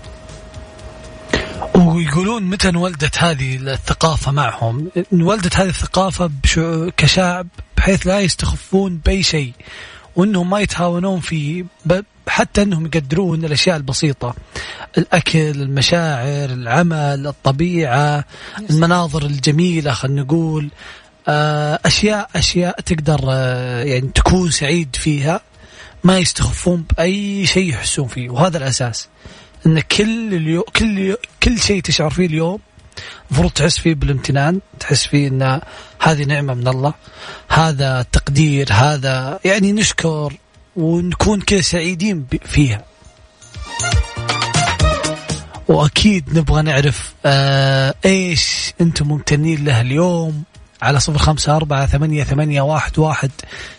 ويقولون 1.74 2.42
متى 2.42 2.68
انولدت 2.68 3.18
هذه 3.18 3.56
الثقافة 3.56 4.32
معهم؟ 4.32 4.90
انولدت 5.12 5.56
هذه 5.56 5.68
الثقافة 5.68 6.30
كشعب 6.96 7.46
بحيث 7.76 8.06
لا 8.06 8.20
يستخفون 8.20 8.96
بأي 9.04 9.22
شيء 9.22 9.52
وإنهم 10.16 10.50
ما 10.50 10.60
يتهاونون 10.60 11.20
في 11.20 11.64
ب- 11.86 12.00
حتى 12.28 12.62
إنهم 12.62 12.86
يقدرون 12.86 13.44
الأشياء 13.44 13.76
البسيطة. 13.76 14.34
الأكل 14.98 15.38
المشاعر 15.38 16.48
العمل 16.50 17.26
الطبيعة 17.26 18.24
المناظر 18.70 19.22
الجميلة 19.22 19.92
خلينا 19.92 20.22
نقول 20.22 20.68
آه، 21.28 21.78
أشياء 21.86 22.30
أشياء 22.36 22.80
تقدر 22.80 23.20
آه، 23.30 23.82
يعني 23.84 24.10
تكون 24.14 24.50
سعيد 24.50 24.96
فيها 24.96 25.40
ما 26.04 26.18
يستخفون 26.18 26.84
بأي 26.96 27.46
شيء 27.46 27.68
يحسون 27.70 28.08
فيه 28.08 28.30
وهذا 28.30 28.58
الأساس. 28.58 29.08
إن 29.66 29.80
كل 29.80 30.34
اليوم 30.34 30.64
كل 30.76 31.16
كل 31.42 31.58
شيء 31.58 31.82
تشعر 31.82 32.10
فيه 32.10 32.26
اليوم 32.26 32.58
المفروض 33.30 33.50
تحس 33.50 33.78
فيه 33.78 33.94
بالامتنان 33.94 34.60
تحس 34.80 35.06
فيه 35.06 35.28
إن 35.28 35.60
هذه 36.00 36.24
نعمة 36.24 36.54
من 36.54 36.68
الله 36.68 36.94
هذا 37.48 38.06
تقدير 38.12 38.72
هذا 38.72 39.40
يعني 39.44 39.72
نشكر 39.72 40.32
ونكون 40.76 41.40
كذا 41.40 41.60
سعيدين 41.60 42.26
فيها. 42.44 42.84
وأكيد 45.68 46.38
نبغى 46.38 46.62
نعرف 46.62 47.14
آه 47.26 47.94
إيش 48.04 48.72
أنتم 48.80 49.08
ممتنين 49.08 49.64
له 49.64 49.80
اليوم؟ 49.80 50.44
على 50.82 51.00
صفر 51.00 51.18
خمسة 51.18 51.56
أربعة 51.56 51.86
ثمانية, 51.86 52.24
ثمانية 52.24 52.62
واحد, 52.62 52.98
واحد. 52.98 53.30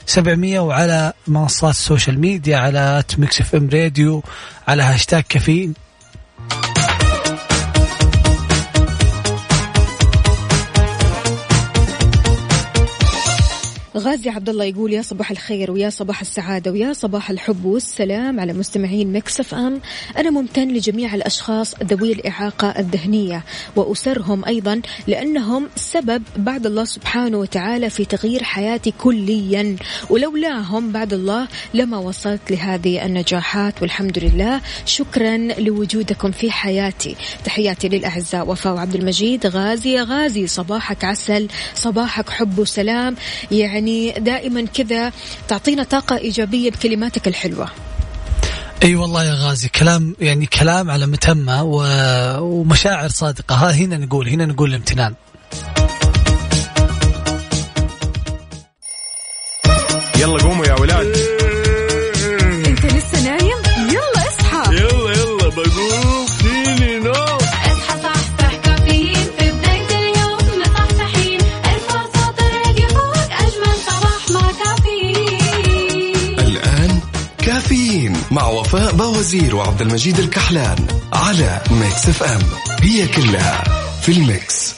سبعمية 0.05 0.59
وعلى 0.59 1.13
منصات 1.27 1.71
ال 1.71 1.78
social 1.78 2.19
media 2.19 2.57
على 2.57 3.03
Mix 3.17 3.41
FM 3.41 3.69
Radio 3.73 4.23
على 4.67 4.83
هاشتاج 4.83 5.23
كافيين. 5.29 5.73
غازي 13.97 14.29
عبد 14.29 14.49
الله 14.49 14.65
يقول 14.65 14.93
يا 14.93 15.01
صباح 15.01 15.31
الخير 15.31 15.71
ويا 15.71 15.89
صباح 15.89 16.21
السعادة 16.21 16.71
ويا 16.71 16.93
صباح 16.93 17.29
الحب 17.29 17.65
والسلام 17.65 18.39
على 18.39 18.53
مستمعين 18.53 19.13
Mix 19.13 19.53
FM. 19.53 19.81
أنا 20.17 20.29
ممتن 20.29 20.67
لجميع 20.67 21.15
الأشخاص 21.15 21.75
ذوي 21.83 22.11
الإعاقة 22.11 22.67
الذهنية 22.67 23.43
وأسرهم 23.75 24.45
أيضا 24.45 24.81
لأنهم 25.07 25.69
سبب 25.75 26.23
بعد 26.37 26.65
الله 26.65 26.85
سبحانه 26.85 27.37
وتعالى 27.37 27.89
في 27.89 28.05
تغيير 28.05 28.43
حياتي 28.43 28.91
كليا. 28.91 29.75
ولولاهم 30.09 30.91
بعد 30.91 31.13
الله 31.13 31.47
لما 31.73 31.97
وصلت 31.97 32.51
لهذه 32.51 33.05
النجاحات 33.05 33.81
والحمد 33.81 34.19
لله 34.19 34.61
شكرا 34.85 35.37
لوجودكم 35.37 36.31
في 36.31 36.51
حياتي. 36.51 37.15
تحياتي 37.45 37.89
للأعزاء. 37.89 38.49
وفاء 38.49 38.73
وعبد 38.73 38.95
المجيد. 38.95 39.47
غازي 39.47 39.91
يا 39.93 40.03
غازي 40.03 40.47
صباحك 40.47 41.03
عسل 41.03 41.47
صباحك 41.75 42.29
حب 42.29 42.59
وسلام. 42.59 43.15
يعني 43.51 43.82
دائما 44.17 44.65
كذا 44.65 45.11
تعطينا 45.47 45.83
طاقة 45.83 46.17
إيجابية 46.17 46.71
بكلماتك 46.71 47.27
الحلوة. 47.27 47.67
أي 48.83 48.95
والله 48.95 49.23
يا 49.23 49.33
غازي 49.33 49.69
كلام 49.69 50.15
يعني 50.19 50.45
كلام 50.45 50.91
على 50.91 51.07
متمة 51.07 51.63
و... 51.63 51.83
ومشاعر 52.39 53.09
صادقة. 53.09 53.55
ها 53.55 53.71
هنا 53.71 53.97
نقول 53.97 54.29
هنا 54.29 54.45
نقول 54.45 54.69
الامتنان. 54.69 55.13
يلا 60.17 60.43
قوموا 60.43 60.62
وفاء 78.73 78.91
بوازير 78.91 79.55
وعبد 79.55 79.81
المجيد 79.81 80.19
الكحلان 80.19 80.87
على 81.13 81.61
Mix 81.71 82.09
FM. 82.09 82.41
هي 82.81 83.07
كلها 83.07 83.63
في 84.01 84.11
ال 84.11 84.24
mix. 84.24 84.73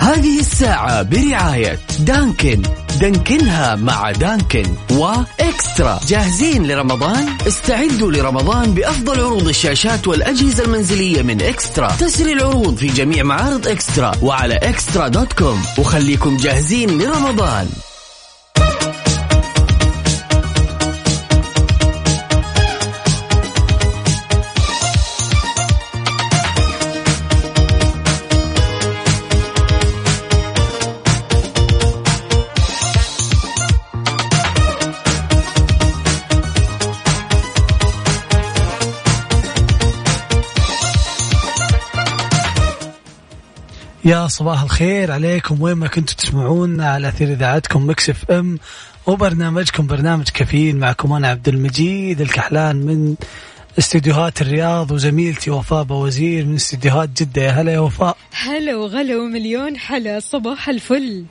هذه 0.00 0.40
الساعة 0.40 1.02
برعاية 1.02 1.78
Dunkin'. 1.98 2.62
دانكنها 3.00 3.76
مع 3.76 4.10
Dunkin' 4.10 4.74
و 4.90 5.06
eXtra. 5.06 6.00
جاهزين 6.06 6.66
لرمضان؟ 6.66 7.28
استعدوا 7.48 8.12
لرمضان 8.12 8.74
بأفضل 8.74 9.20
عروض 9.20 9.48
الشاشات 9.48 10.08
والأجهزة 10.08 10.64
المنزلية 10.64 11.22
من 11.22 11.42
eXtra. 11.42 11.88
تسري 11.88 12.32
العروض 12.32 12.76
في 12.76 12.86
جميع 12.86 13.22
معارض 13.22 13.68
eXtra 13.68 14.12
وعلى 14.22 14.54
eXtra 14.54 15.08
dot 15.08 15.32
com. 15.32 15.62
وخليكم 15.78 16.36
جاهزين 16.36 17.02
لرمضان. 17.02 17.68
يا 44.04 44.26
صباح 44.26 44.62
الخير 44.62 45.12
عليكم. 45.12 45.62
وين 45.62 45.74
ما 45.74 45.88
كنتوا 45.88 46.14
تسمعونا 46.16 46.90
على 46.90 47.08
أثير 47.08 47.32
إذاعتكم 47.32 47.90
Mix 47.90 48.10
FM 48.10 48.58
وبرنامجكم 49.06 49.86
برنامج 49.86 50.28
كافيين 50.28 50.78
معكم 50.78 51.12
أنا 51.12 51.28
عبد 51.28 51.48
المجيد 51.48 52.20
الكحلان 52.20 52.76
من 52.76 53.14
استديوهات 53.78 54.42
الرياض 54.42 54.90
وزميلتي 54.90 55.50
وفاء 55.50 55.82
بوزير 55.82 56.44
من 56.46 56.54
استديوهات 56.54 57.22
جدة. 57.22 57.42
يا 57.42 57.50
هلا 57.50 57.72
يا 57.72 57.78
وفاء. 57.78 58.16
هلا 58.32 58.76
وغلا 58.76 59.16
ومليون 59.16 59.76
حلا 59.76 60.20
صباح 60.20 60.68
الفل. 60.68 61.24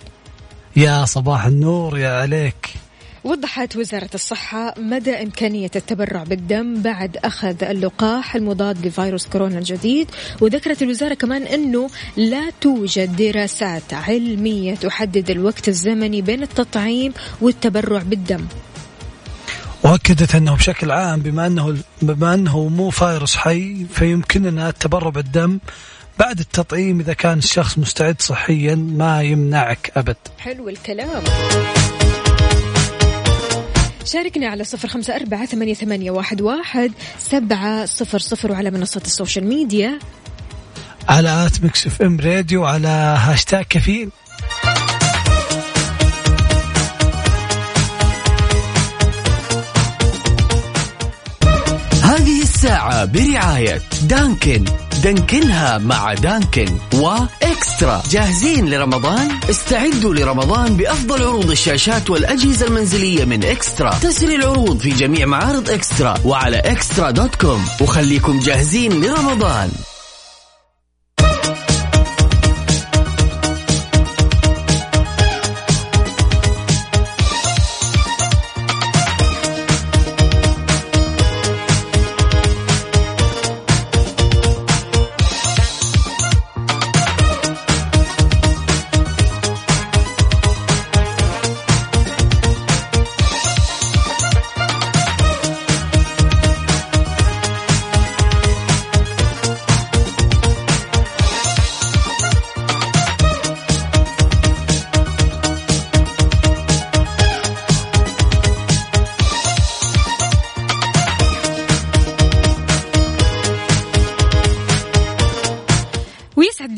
يا 0.75 1.05
صباح 1.05 1.45
النور 1.45 1.97
يا 1.97 2.21
عليك. 2.21 2.80
وضحت 3.23 3.75
وزارة 3.75 4.09
الصحة 4.13 4.73
مدى 4.77 5.11
إمكانية 5.23 5.71
التبرع 5.75 6.23
بالدم 6.23 6.81
بعد 6.81 7.17
أخذ 7.17 7.63
اللقاح 7.63 8.35
المضاد 8.35 8.87
لفيروس 8.87 9.27
كورونا 9.27 9.57
الجديد. 9.57 10.11
وذكرت 10.41 10.81
الوزارة 10.81 11.13
كمان 11.13 11.43
أنه 11.43 11.89
لا 12.17 12.51
توجد 12.61 13.15
دراسات 13.15 13.93
علمية 13.93 14.75
تحدد 14.75 15.29
الوقت 15.29 15.67
الزمني 15.67 16.21
بين 16.21 16.43
التطعيم 16.43 17.13
والتبرع 17.41 18.01
بالدم. 18.01 18.45
وأكدت 19.83 20.35
أنه 20.35 20.55
بشكل 20.55 20.91
عام 20.91 21.19
بما 21.19 21.47
أنه 21.47 21.77
بما 22.01 22.33
أنه 22.33 22.67
مو 22.67 22.89
فيروس 22.89 23.35
حي 23.35 23.85
فيمكننا 23.93 24.69
التبرع 24.69 25.09
بالدم 25.09 25.59
بعد 26.19 26.39
التطعيم 26.39 26.99
إذا 26.99 27.13
كان 27.13 27.37
الشخص 27.37 27.77
مستعد 27.77 28.21
صحيا 28.21 28.75
ما 28.75 29.21
يمنعك 29.21 29.91
أبد. 29.95 30.17
حلو 30.39 30.69
الكلام. 30.69 31.23
شاركنا 34.05 34.47
على 34.47 34.63
صفر 34.63 34.87
خمسة 34.87 35.15
أربعة 35.15 35.45
ثمانية, 35.45 35.73
ثمانية 35.73 36.11
واحد, 36.11 36.41
واحد 36.41 36.91
سبعة 37.19 37.85
صفر 37.85 38.19
صفر 38.19 38.51
وعلى 38.51 38.71
منصات 38.71 39.05
ال 39.05 39.11
social 39.11 39.45
media. 39.47 39.99
على 41.09 41.45
at 41.45 41.63
Mix 41.63 41.87
FM 41.87 42.19
Radio 42.19 42.65
على 42.65 42.87
هاشتاج 43.17 43.65
كافيين 43.65 44.11
الساعة 52.61 53.05
برعاية 53.05 53.81
Dunkin'. 54.01 54.65
دانكنها 55.03 55.77
مع 55.77 56.13
Dunkin' 56.13 56.77
و 56.93 57.09
eXtra. 57.09 58.03
جاهزين 58.09 58.69
لرمضان؟ 58.69 59.29
استعدوا 59.49 60.13
لرمضان 60.13 60.77
بأفضل 60.77 61.23
عروض 61.23 61.51
الشاشات 61.51 62.09
والأجهزة 62.09 62.67
المنزلية 62.67 63.25
من 63.25 63.43
eXtra. 63.43 63.89
تسري 63.89 64.35
العروض 64.35 64.77
في 64.77 64.89
جميع 64.89 65.25
معارض 65.25 65.69
eXtra 65.69 66.13
وعلى 66.25 66.57
eXtra 66.57 67.11
dot 67.11 67.35
com. 67.35 67.65
وخليكم 67.81 68.39
جاهزين 68.39 69.01
لرمضان. 69.03 69.71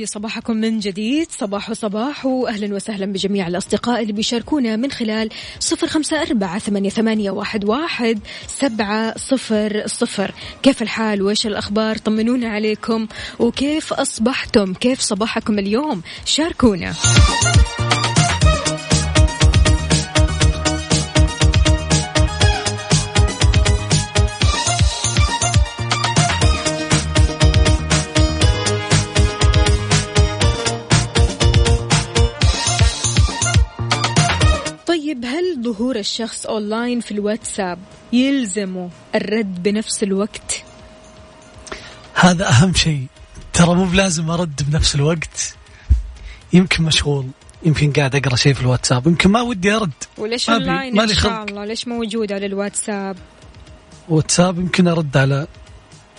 لي 0.03 0.07
صباحكم 0.07 0.55
من 0.57 0.79
جديد. 0.79 1.27
صباح 1.31 1.73
صباح 1.73 2.25
وأهلا 2.25 2.75
وسهلا 2.75 3.05
بجميع 3.05 3.47
الأصدقاء 3.47 4.01
اللي 4.01 4.13
بيشاركونا 4.13 4.75
من 4.75 4.91
خلال 4.91 5.29
صفر 5.59 5.87
خمسة 5.87 6.21
أربعة 6.21 6.59
ثمانية, 6.59 7.31
واحد 7.31 8.19
سبعة 8.47 9.17
صفر 9.17 9.83
صفر. 9.85 10.33
كيف 10.63 10.81
الحال؟ 10.81 11.21
وإيش 11.21 11.47
الأخبار؟ 11.47 11.97
طمنونا 11.97 12.49
عليكم. 12.49 13.07
وكيف 13.39 13.93
أصبحتم؟ 13.93 14.73
كيف 14.73 14.99
صباحكم 14.99 15.59
اليوم؟ 15.59 16.01
شاركونا. 16.25 16.93
ظهور 35.73 35.95
الشخص 35.95 36.45
اونلاين 36.45 36.99
في 36.99 37.12
الواتساب 37.12 37.79
يلزمه 38.13 38.89
الرد 39.15 39.63
بنفس 39.63 40.03
الوقت؟ 40.03 40.63
هذا 42.13 42.49
أهم 42.49 42.73
شيء 42.73 43.05
ترى 43.53 43.75
مو 43.75 43.86
بلازم 43.86 44.29
أرد 44.29 44.62
بنفس 44.69 44.95
الوقت 44.95 45.55
يمكن 46.53 46.83
مشغول 46.83 47.27
يمكن 47.63 47.93
قاعد 47.93 48.15
أقرأ 48.15 48.36
شيء 48.36 48.53
في 48.53 48.62
الواتساب 48.62 49.07
يمكن 49.07 49.29
ما 49.29 49.41
ودي 49.41 49.71
أرد 49.71 49.91
وليش 50.17 50.49
اونلاين 50.49 50.99
إن. 50.99 51.07
شاء 51.07 51.43
الله؟ 51.43 51.65
ليش 51.65 51.88
موجود 51.88 52.31
على 52.31 52.45
الواتساب؟ 52.45 53.17
واتساب 54.09 54.59
يمكن 54.59 54.88
أرد 54.88 55.17
على 55.17 55.47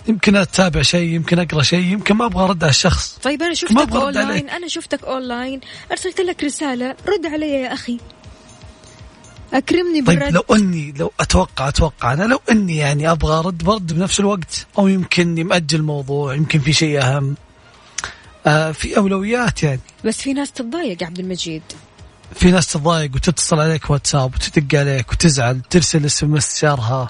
يمكن 0.07 0.35
أتابع 0.35 0.81
شيء 0.81 1.09
يمكن 1.09 1.39
أقرأ 1.39 1.63
شيء 1.63 1.85
يمكن 1.85 2.15
ما 2.15 2.25
أبغى 2.25 2.43
أرد 2.43 2.63
على 2.63 2.69
الشخص 2.69 3.17
طيب 3.23 3.43
أنا 3.43 3.53
شفتك 3.53 3.77
أرد 3.77 3.95
اونلاين. 3.95 4.49
أنا 4.49 4.67
شفتك 4.67 5.03
اونلاين 5.03 5.61
أرسلت 5.91 6.21
لك 6.21 6.43
رسالة 6.43 6.95
رد 7.07 7.25
علي 7.25 7.51
يا 7.51 7.73
أخي 7.73 7.99
أكرمني 9.55 10.01
طيب 10.01 10.19
بالرد 10.19 10.33
لو 10.33 10.41
أني 10.55 10.93
لو 10.97 11.11
أتوقع 11.19 11.67
أتوقع 11.67 12.13
أنا 12.13 12.23
لو 12.23 12.39
أني 12.51 12.77
يعني 12.77 13.11
أبغى 13.11 13.39
أرد 13.39 13.63
برد 13.63 13.93
بنفس 13.93 14.19
الوقت 14.19 14.67
أو 14.77 14.87
يمكن 14.87 15.43
مأجل 15.43 15.79
الموضوع 15.79 16.35
يمكن 16.35 16.59
في 16.59 16.73
شيء 16.73 17.01
أهم. 17.01 17.35
آه 18.47 18.71
في 18.71 18.97
أولويات 18.97 19.63
يعني. 19.63 19.79
بس 20.05 20.21
في 20.21 20.33
ناس 20.33 20.51
تتضايق 20.51 21.03
عبد 21.03 21.19
المجيد. 21.19 21.61
في 22.35 22.51
ناس 22.51 22.67
تضايق 22.73 23.15
وتتصل 23.15 23.59
عليك 23.59 23.89
واتساب 23.89 24.35
وتدق 24.35 24.79
عليك 24.79 25.11
وتزعل 25.11 25.61
ترسل 25.69 26.05
SMS 26.05 26.59
شرهة. 26.59 27.09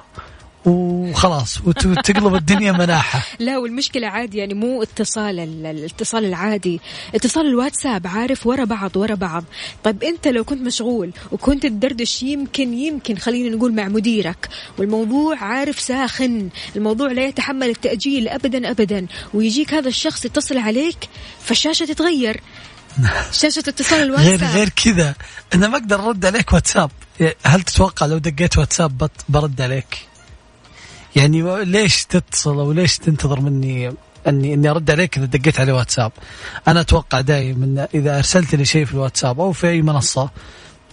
وخلاص 0.65 1.57
وت- 1.65 1.85
وتقلب 1.85 2.35
الدنيا 2.35 2.71
مناحة. 2.71 3.21
لا 3.45 3.57
والمشكلة 3.57 4.07
عادي 4.07 4.37
يعني 4.37 4.53
مو 4.53 4.83
اتصال 4.83 5.39
ال- 5.39 5.65
الاتصال 5.65 6.25
العادي. 6.25 6.79
اتصال 7.15 7.45
الواتساب 7.47 8.07
عارف 8.07 8.47
ورا 8.47 8.63
بعض 8.65 8.97
ورا 8.97 9.15
بعض. 9.15 9.43
طيب 9.83 10.03
انت 10.03 10.27
لو 10.27 10.43
كنت 10.43 10.61
مشغول 10.61 11.11
وكنت 11.31 11.65
تدردش 11.65 12.23
يمكن 12.23 12.73
يمكن 12.73 13.17
خلينا 13.17 13.55
نقول 13.55 13.73
مع 13.75 13.87
مديرك. 13.87 14.49
والموضوع 14.77 15.37
عارف 15.37 15.79
ساخن. 15.79 16.49
الموضوع 16.75 17.11
لا 17.11 17.25
يتحمل 17.25 17.69
التأجيل 17.69 18.27
ابدا 18.27 18.71
ابدا. 18.71 19.07
ويجيك 19.33 19.73
هذا 19.73 19.87
الشخص 19.87 20.25
يتصل 20.25 20.57
عليك 20.57 20.97
فالشاشة 21.41 21.85
تتغير. 21.85 22.41
شاشة 23.41 23.59
اتصال 23.67 23.99
غير 23.99 24.05
الواتساب. 24.05 24.49
غير 24.55 24.69
كذا. 24.69 25.15
أنا 25.53 25.67
ما 25.67 25.77
أقدر 25.77 25.99
أرد 26.05 26.25
عليك 26.25 26.53
واتساب. 26.53 26.91
هل 27.43 27.61
تتوقع 27.61 28.05
لو 28.05 28.17
دقيت 28.17 28.57
واتساب 28.57 29.09
برد 29.29 29.61
عليك؟ 29.61 29.97
يعني 31.15 31.65
ليش 31.65 32.05
تتصل 32.05 32.59
أو 32.59 32.71
ليش 32.71 32.97
تنتظر 32.97 33.39
مني 33.39 33.93
اني 34.27 34.53
إني 34.53 34.69
أرد 34.69 34.91
عليك 34.91 35.17
إذا 35.17 35.25
دقيت 35.25 35.59
على 35.59 35.71
واتساب؟ 35.71 36.11
أنا 36.67 36.81
أتوقع 36.81 37.21
دايما 37.21 37.65
إن 37.65 37.87
إذا 37.93 38.17
ارسلت 38.17 38.55
لي 38.55 38.65
شيء 38.65 38.85
في 38.85 38.93
الواتساب 38.93 39.39
أو 39.39 39.51
في 39.51 39.69
أي 39.69 39.81
منصة 39.81 40.29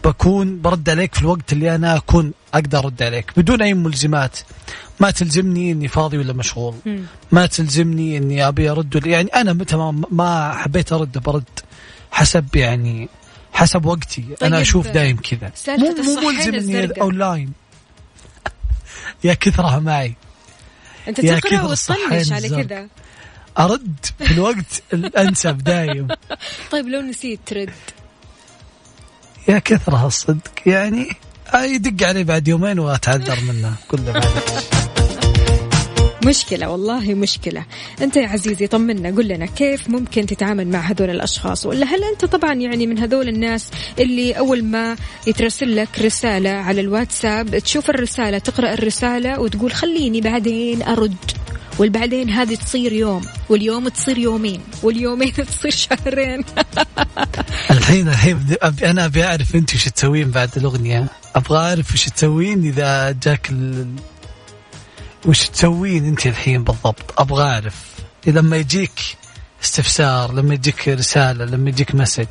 بكون 0.05 0.61
برد 0.61 0.91
عليك 0.91 1.15
في 1.15 1.21
الوقت 1.21 1.53
اللي 1.53 1.75
أنا 1.75 1.97
أكون 1.97 2.33
أقدر 2.55 2.79
أرد 2.79 3.03
عليك 3.03 3.33
بدون 3.37 3.63
أي 3.63 3.75
ملزمات. 3.75 4.39
ما 5.01 5.11
تلزمني 5.11 5.73
إني 5.73 5.89
فاضي 5.89 6.19
ولا 6.19 6.33
مشغول. 6.33 6.75
ما 7.33 7.47
تلزمني 7.47 8.17
إني 8.17 8.49
أبي 8.49 8.71
أرد 8.71 9.07
يعني 9.07 9.29
أنا 9.29 9.53
متى 9.53 9.77
ما- 9.77 10.03
ما 10.11 10.53
حبيت 10.53 10.93
أرد 10.93 11.19
برد 11.19 11.45
حسب 12.11 12.57
يعني 12.57 13.09
حسب 13.53 13.85
وقتي. 13.85 14.23
طيب، 14.23 14.37
أنا 14.43 14.61
أشوف 14.61 14.89
دايم 14.89 15.17
كذا. 15.17 15.53
مو 15.69 15.95
مو 16.03 16.29
ملزم 16.29 16.49
إني 16.49 16.59
الزرقاء. 16.59 17.01
أونلاين. 17.03 17.53
يا 19.25 19.35
كثرها 19.35 19.79
معي. 19.79 20.15
أنت 21.09 21.21
تقرأ 21.21 21.63
وتطنش 21.63 22.33
على. 22.33 22.49
كذا. 22.49 22.89
أرد 23.59 24.07
في 24.19 24.31
الوقت 24.31 24.83
الأنسب 24.93 25.59
دايم. 25.59 26.09
طيب 26.73 26.89
لو 26.89 27.01
نسيت 27.01 27.41
ترد. 27.47 27.73
يا 29.49 29.59
كثرها 29.59 30.07
الصدق 30.07 30.53
يعني 30.67 31.09
يدق 31.55 32.09
علي 32.09 32.25
بعد 32.25 32.49
يومين 32.49 32.79
وأتعذر 32.79 33.41
منه 33.41 33.75
كله 33.89 34.13
معلش 34.13 34.92
مشكلة 36.27 36.71
والله 36.71 37.15
مشكلة. 37.15 37.65
أنت 38.03 38.17
يا 38.17 38.29
عزيزي 38.29 38.67
طمنا 38.67 39.17
قل 39.17 39.29
لنا 39.29 39.47
كيف 39.47 39.89
ممكن 39.89 40.27
تتعامل 40.27 40.69
مع 40.69 40.79
هذول 40.79 41.11
الأشخاص؟ 41.11 41.67
ولا 41.67 41.87
هل 41.87 42.05
أنت 42.05 42.25
طبعا 42.25 42.55
يعني 42.55 42.87
من 42.87 42.99
هذول 42.99 43.29
الناس 43.29 43.71
اللي 43.99 44.33
أول 44.33 44.65
ما 44.65 44.97
يترسل 45.27 45.77
لك 45.77 45.99
رسالة 45.99 46.51
على 46.51 46.81
الواتساب 46.81 47.59
تشوف 47.59 47.91
الرسالة 47.91 48.39
تقرأ 48.39 48.75
الرسالة 48.75 49.41
وتقول 49.41 49.73
خليني 49.73 50.21
بعدين 50.21 50.83
أرد 50.83 51.17
والبعدين 51.79 52.31
هذه 52.31 52.55
تصير 52.55 52.93
يوم 52.93 53.23
واليوم 53.49 53.89
تصير 53.89 54.19
يومين 54.19 54.61
واليومين 54.83 55.33
تصير 55.59 55.71
شهرين. 55.71 56.45
الحين 57.71 58.09
الحين 58.09 58.57
أنا 58.85 59.05
أبي 59.05 59.25
أعرف 59.25 59.57
أنت 59.57 59.75
وش 59.75 59.89
تسوين 59.89 60.31
بعد 60.31 60.51
الأغنية؟ 60.57 61.07
أبغى 61.37 61.59
أعرف 61.59 61.95
وش 61.95 62.05
تسوين 62.09 62.65
إذا 62.65 63.17
جاك. 63.23 63.51
وش 65.27 65.49
تسوين 65.49 66.05
انت 66.05 66.27
الحين 66.27 66.65
بالضبط؟ 66.65 67.21
أبغى 67.21 67.43
أعرف. 67.43 67.85
لما 68.27 68.57
يجيك 68.57 69.01
استفسار 69.63 70.33
لما 70.33 70.55
يجيك 70.55 70.89
رسالة 70.89 71.45
لما 71.45 71.69
يجيك 71.69 71.95
مسج. 71.95 72.27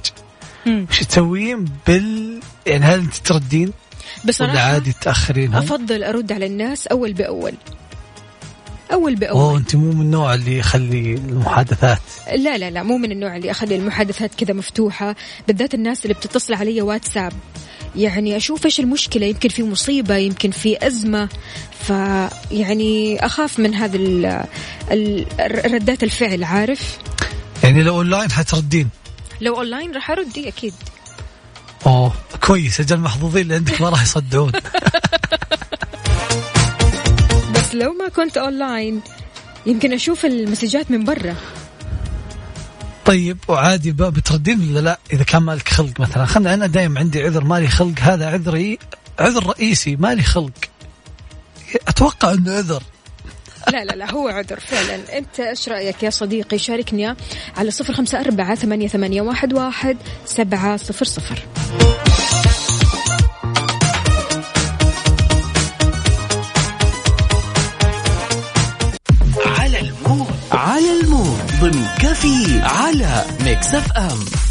وش 0.68 1.00
تسوين 1.00 1.66
بال؟ 1.88 2.40
يعني 2.66 2.86
هل 2.86 3.00
أنت 3.00 3.16
تردين؟ 3.16 3.68
ولا 3.68 4.28
بصراحة 4.28 4.60
عادي 4.60 4.94
تاخرين 5.02 5.56
أفضل 5.56 6.04
أرد 6.04 6.32
على 6.32 6.46
الناس 6.46 6.88
أول 6.88 7.14
بأول. 7.14 7.54
أول 8.94 9.12
أوه 9.12 9.20
بأول 9.20 9.58
أنت 9.58 9.76
مو 9.76 9.92
من 9.92 10.02
النوع 10.02 10.34
اللي 10.34 10.58
يخلي 10.58 11.14
المحادثات. 11.14 12.02
لا 12.36 12.58
لا 12.58 12.70
لا 12.70 12.84
مو 12.84 12.98
من 12.98 13.12
النوع 13.12 13.36
اللي 13.36 13.52
أخلي 13.52 13.76
المحادثات 13.76 14.36
كذا 14.36 14.54
مفتوحة 14.54 15.16
بالذات 15.48 15.74
الناس 15.74 16.06
اللي 16.06 16.14
بتتصل 16.14 16.54
علي 16.54 16.82
واتساب. 16.82 17.34
يعني 17.96 18.38
أشوف 18.38 18.66
إيش 18.66 18.80
المشكلة. 18.80 19.26
يمكن 19.26 19.50
في 19.50 19.64
مصيبة 19.64 20.16
يمكن 20.16 20.52
في 20.52 20.88
أزمة. 20.88 21.30
فيعني 21.84 23.26
أخاف 23.26 23.60
من 23.60 23.76
هذا 23.76 23.98
ردات 25.66 26.04
الفعل 26.04 26.44
عارف؟ 26.44 26.98
يعني 27.64 27.84
لو 27.84 27.96
أونلاين 27.96 28.32
حتردين. 28.32 28.90
لو 29.42 29.58
أونلاين 29.58 29.92
راح 29.92 30.12
أرد 30.12 30.38
إيه 30.38 30.48
أكيد. 30.48 30.74
أوه 31.86 32.14
كويس. 32.42 32.80
أجل 32.80 33.00
محظوظين 33.00 33.42
اللي 33.42 33.56
عندك 33.56 33.82
ما 33.82 33.90
راح 33.90 34.04
يصدعون. 34.04 34.52
بس 37.56 37.76
لو 37.76 37.94
ما 37.94 38.10
كنت 38.10 38.38
أونلاين 38.38 39.02
يمكن 39.66 39.94
أشوف 39.94 40.26
المسجات 40.26 40.92
من 40.92 41.04
برا. 41.04 41.36
طيب 43.12 43.38
وعادي 43.48 43.92
بتردين 43.92 44.70
ولا 44.70 44.80
لا؟ 44.80 45.00
إذا 45.14 45.24
كان 45.24 45.42
مالك 45.42 45.70
خلق 45.70 46.00
مثلا. 46.00 46.26
خلنا 46.26 46.54
أنا 46.54 46.68
دايم 46.68 46.98
عندي 46.98 47.24
عذر 47.24 47.44
مالي 47.44 47.68
خلق. 47.68 48.00
هذا 48.00 48.30
عذري 48.30 48.80
عذر 49.20 49.48
رئيسي 49.48 49.96
مالي 49.96 50.24
خلق. 50.24 50.52
أتوقع 51.88 52.34
إنه 52.34 52.52
عذر. 52.52 52.84
لا 53.72 53.84
لا 53.84 53.96
لا 53.96 54.12
هو 54.12 54.28
عذر 54.28 54.60
فعلا. 54.60 55.18
أنت 55.18 55.40
إيش 55.40 55.70
رأيك 55.70 56.04
يا 56.04 56.10
صديقي؟ 56.10 56.58
شاركني 56.58 57.16
على 57.58 57.72
صفر 57.72 57.94
خمسة 57.94 58.20
أربعة 58.20 58.56
ثمانية, 58.56 58.88
ثمانية 58.88 59.22
واحد, 59.22 59.54
واحد 59.54 59.98
سبعة 60.26 60.78
صفر 60.78 61.06
صفر. 61.06 61.40
على 70.72 71.00
ال 71.02 71.10
mood. 71.10 71.52
ضمن 71.62 71.86
كافيين 72.00 72.62
على 72.62 73.26
Mix 73.46 73.76
FM. 73.76 74.51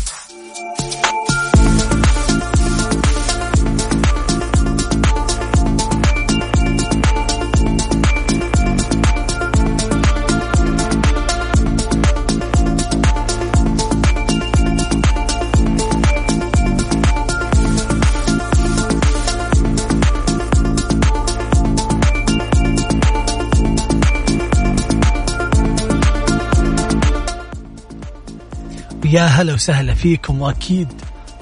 يا 29.10 29.24
هلا 29.24 29.54
وسهلا 29.54 29.94
فيكم. 29.94 30.40
وأكيد 30.40 30.88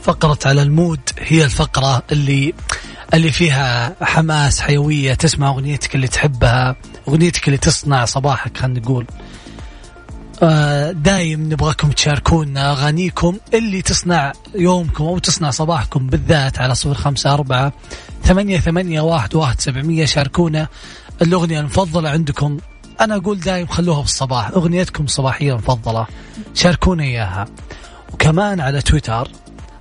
فقرة 0.02 0.38
على 0.44 0.62
المود 0.62 1.00
هي 1.18 1.44
الفقرة 1.44 2.02
اللي 2.12 2.54
اللي 3.14 3.32
فيها 3.32 3.96
حماس 4.00 4.60
حيوية. 4.60 5.14
تسمع 5.14 5.48
أغنيتك 5.48 5.94
اللي 5.94 6.08
تحبها 6.08 6.76
أغنيتك 7.08 7.46
اللي 7.46 7.58
تصنع 7.58 8.04
صباحك 8.04 8.56
خلينا 8.56 8.80
نقول. 8.80 9.06
آه، 10.42 10.90
دايم 10.90 11.52
نبغاكم 11.52 11.90
تشاركونا 11.90 12.72
أغانيكم 12.72 13.36
اللي 13.54 13.82
تصنع 13.82 14.32
يومكم 14.54 15.04
أو 15.04 15.18
تصنع 15.18 15.50
صباحكم 15.50 16.06
بالذات 16.06 16.58
على 16.58 16.74
صفر 16.74 16.94
خمسة 16.94 17.34
أربعة 17.34 17.72
ثمانية 18.24 18.58
ثمانية 18.60 19.00
واحد 19.00 19.34
واحد 19.34 19.60
سبعمية. 19.60 20.04
شاركونا. 20.04 20.68
الأغنية 21.22 21.60
المفضلة 21.60 22.10
عندكم 22.10 22.58
أنا 23.00 23.16
أقول 23.16 23.40
دايم 23.40 23.66
خلوها 23.66 24.00
بالصباح 24.00 24.50
أغنيتكم 24.50 25.04
الصباحية 25.04 25.52
المفضلة 25.52 26.06
شاركونا 26.54 27.02
إياها. 27.04 27.46
وكمان 28.12 28.60
على 28.60 28.80
تويتر 28.80 29.30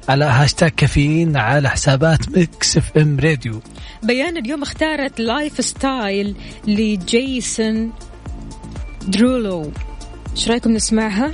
على 0.10 0.26
هاشتاج 0.26 0.72
كافيين 0.72 1.38
على 1.38 1.70
حسابات 1.70 2.38
Mix 2.38 2.78
FM 2.78 3.20
Radio. 3.20 3.62
بيان 4.04 4.38
اليوم 4.38 4.62
اختارت 4.62 5.20
Lifestyle 5.20 5.66
ل 5.66 6.36
Jason 6.68 7.92
Derulo. 9.08 9.72
إيش 10.32 10.50
رأيكم 10.50 10.72
نسمعها؟ 10.72 11.32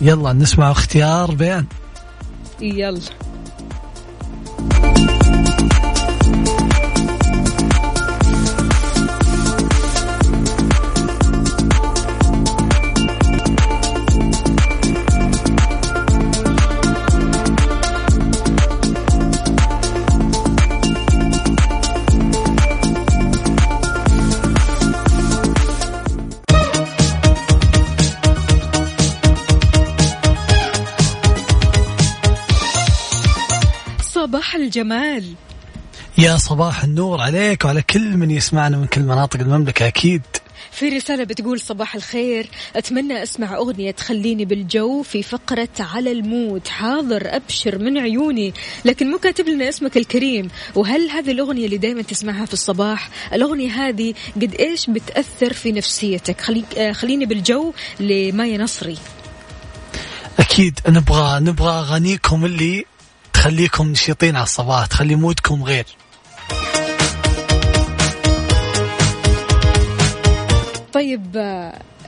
يلا 0.00 0.32
نسمع 0.32 0.70
اختيار 0.70 1.34
بيان. 1.34 1.66
يلا. 2.60 3.00
الجمال. 34.72 35.34
يا 36.18 36.36
صباح 36.36 36.84
النور 36.84 37.20
عليك 37.20 37.64
وعلى 37.64 37.82
كل 37.82 38.16
من 38.16 38.30
يسمعنا 38.30 38.76
من 38.76 38.86
كل 38.86 39.00
مناطق 39.00 39.40
المملكة 39.40 39.86
أكيد. 39.86 40.22
في 40.70 40.88
رسالة 40.88 41.24
بتقول 41.24 41.60
صباح 41.60 41.94
الخير. 41.94 42.46
أتمنى 42.76 43.22
أسمع 43.22 43.56
أغنية 43.56 43.90
تخليني 43.90 44.44
بالجو 44.44 45.02
في 45.02 45.22
فقرة 45.22 45.68
على 45.80 46.12
المود. 46.12 46.68
حاضر 46.68 47.36
أبشر 47.36 47.78
من 47.78 47.98
عيوني. 47.98 48.54
لكن 48.84 49.10
مو 49.10 49.18
كاتب 49.18 49.48
لنا 49.48 49.68
اسمك 49.68 49.96
الكريم. 49.96 50.48
وهل 50.74 51.10
هذه 51.10 51.30
الأغنية 51.30 51.64
اللي 51.64 51.78
دائما 51.78 52.02
تسمعها 52.02 52.46
في 52.46 52.52
الصباح 52.52 53.10
الأغنية 53.32 53.70
هذه 53.70 54.14
قد 54.36 54.54
إيش 54.54 54.90
بتأثر 54.90 55.52
في 55.52 55.72
نفسيتك؟ 55.72 56.40
خلي 56.40 56.64
آه، 56.76 56.92
خليني 56.92 57.26
بالجو 57.26 57.72
لمايا 58.00 58.58
نصري. 58.58 58.98
أكيد 60.38 60.80
نبغى 60.88 61.40
نبغى 61.40 61.70
أغانيكم 61.70 62.44
اللي 62.44 62.84
تخليكم 63.42 63.88
نشيطين 63.88 64.36
على 64.36 64.42
الصباح 64.42 64.86
تخلي 64.86 65.14
مودكم 65.14 65.64
غير. 65.64 65.86
طيب 70.92 71.36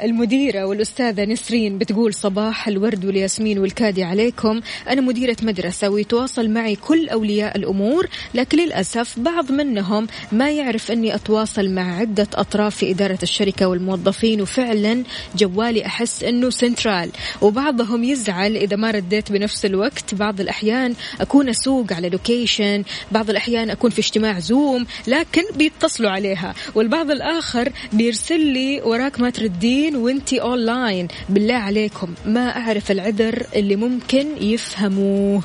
المديرة 0.05 0.65
والأستاذة 0.65 1.25
نسرين 1.25 1.79
بتقول 1.79 2.15
صباح 2.15 2.69
الورد 2.69 3.05
والياسمين 3.05 3.59
والكادي 3.59 4.05
عليكم. 4.05 4.61
أنا 4.89 5.01
مديرة 5.01 5.37
مدرسة 5.43 5.89
ويتواصل 5.89 6.51
معي 6.51 6.77
كل 6.77 7.09
أولياء 7.09 7.57
الأمور 7.57 8.09
لكن 8.35 8.59
للأسف 8.59 9.19
بعض 9.19 9.53
منهم 9.53 10.07
ما 10.33 10.51
يعرف 10.51 10.91
أني 10.91 11.15
أتواصل 11.15 11.71
مع 11.71 11.99
عدة 11.99 12.27
أطراف 12.35 12.77
في 12.77 12.91
إدارة 12.91 13.19
الشركة 13.23 13.67
والموظفين 13.69 14.43
وفعلا 14.43 15.03
جوالي 15.37 15.87
أحس 15.87 16.25
أنه 16.25 16.51
سنترال. 16.51 17.11
وبعضهم 17.43 18.05
يزعل 18.05 18.57
إذا 18.57 18.77
ما 18.77 18.91
رديت 18.91 19.33
بنفس 19.33 19.65
الوقت. 19.65 20.15
بعض 20.15 20.41
الأحيان 20.41 20.95
أكون 21.21 21.49
أسوق 21.49 21.93
على 21.93 22.09
location 22.09 22.85
بعض 23.13 23.31
الأحيان 23.31 23.71
أكون 23.71 23.91
في 23.91 23.99
اجتماع 23.99 24.39
Zoom 24.39 24.87
لكن 25.07 25.43
بيتصلوا 25.57 26.11
عليها. 26.11 26.55
والبعض 26.75 27.11
الآخر 27.11 27.73
بيرسل 27.93 28.41
لي 28.41 28.81
وراك 28.83 29.21
ما 29.21 29.31
تردين 29.31 29.94
وانتي 29.97 30.41
أونلاين 30.41 31.09
بالله 31.29 31.55
عليكم 31.55 32.15
ما 32.27 32.57
أعرف 32.57 32.91
العذر 32.91 33.47
اللي 33.55 33.77
ممكن 33.77 34.43
يفهموه. 34.43 35.43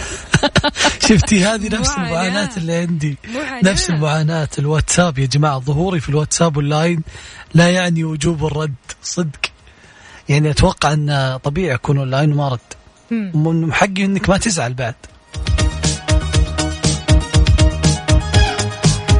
شفتي 1.08 1.44
هذه 1.44 1.68
نفس 1.68 1.88
معاناة. 1.88 2.06
المعاناة 2.06 2.56
اللي 2.56 2.74
عندي. 2.74 3.16
نفس 3.64 3.90
المعاناة. 3.90 4.48
الواتساب 4.58 5.18
يا 5.18 5.26
جماعة 5.26 5.58
ظهوري 5.58 6.00
في 6.00 6.08
الواتساب 6.08 6.56
واللاين 6.56 7.02
لا 7.54 7.70
يعني 7.70 8.04
وجوب 8.04 8.46
الرد 8.46 8.74
صدق. 9.02 9.40
يعني 10.28 10.50
أتوقع 10.50 10.92
أن 10.92 11.38
طبيعي 11.44 11.74
أكون 11.74 11.98
أونلاين 11.98 12.32
وما 12.32 12.48
رد 12.48 12.60
من 13.34 13.72
حقي 13.72 14.04
أنك 14.04 14.28
ما 14.28 14.38
تزعل 14.38 14.74
بعد. 14.74 14.94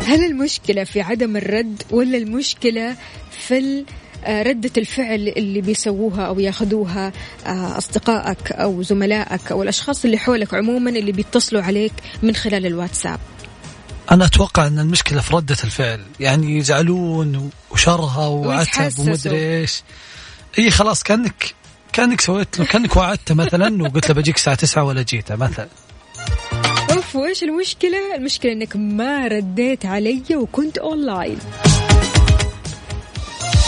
هل 0.06 0.24
المشكلة 0.24 0.84
في 0.84 1.00
عدم 1.00 1.36
الرد 1.36 1.82
ولا 1.90 2.18
المشكلة 2.18 2.96
في 3.30 3.84
ردة 4.28 4.70
الفعل 4.76 5.28
اللي 5.28 5.60
بيسووها 5.60 6.26
أو 6.26 6.40
ياخذوها 6.40 7.12
آه، 7.46 7.78
أصدقائك 7.78 8.52
أو 8.52 8.82
زملائك 8.82 9.52
أو 9.52 9.62
الأشخاص 9.62 10.04
اللي 10.04 10.18
حولك 10.18 10.54
عموما 10.54 10.90
اللي 10.90 11.12
بيتصلوا 11.12 11.62
عليك 11.62 11.92
من 12.22 12.34
خلال 12.34 12.66
الواتساب 12.66 13.20
أنا 14.10 14.24
أتوقع 14.24 14.66
أن 14.66 14.78
المشكلة 14.78 15.20
في 15.20 15.34
ردة 15.34 15.56
الفعل 15.64 16.00
يعني 16.20 16.56
يزعلون 16.56 17.50
وشرهة 17.70 18.26
وعتب. 18.26 18.98
ومدري 18.98 19.60
إيش 19.60 19.82
إي 20.58 20.70
خلاص 20.70 21.02
كأنك 21.02 21.54
كأنك 21.92 22.20
سويت 22.20 22.58
له 22.58 22.64
كأنك 22.64 22.96
وعدته 22.96 23.34
مثلا 23.34 23.82
وقلت 23.82 24.08
له 24.08 24.14
بجيك 24.14 24.36
الساعة 24.36 24.56
9 24.56 24.84
ولا 24.84 25.02
جيته 25.02 25.36
مثلا 25.36 25.68
أوف 26.90 27.16
وإيش 27.16 27.42
المشكلة؟ 27.42 28.14
المشكلة 28.16 28.52
إنك 28.52 28.76
ما 28.76 29.28
رديت 29.28 29.86
علي 29.86 30.22
وكنت 30.34 30.78
أونلاين 30.78 31.38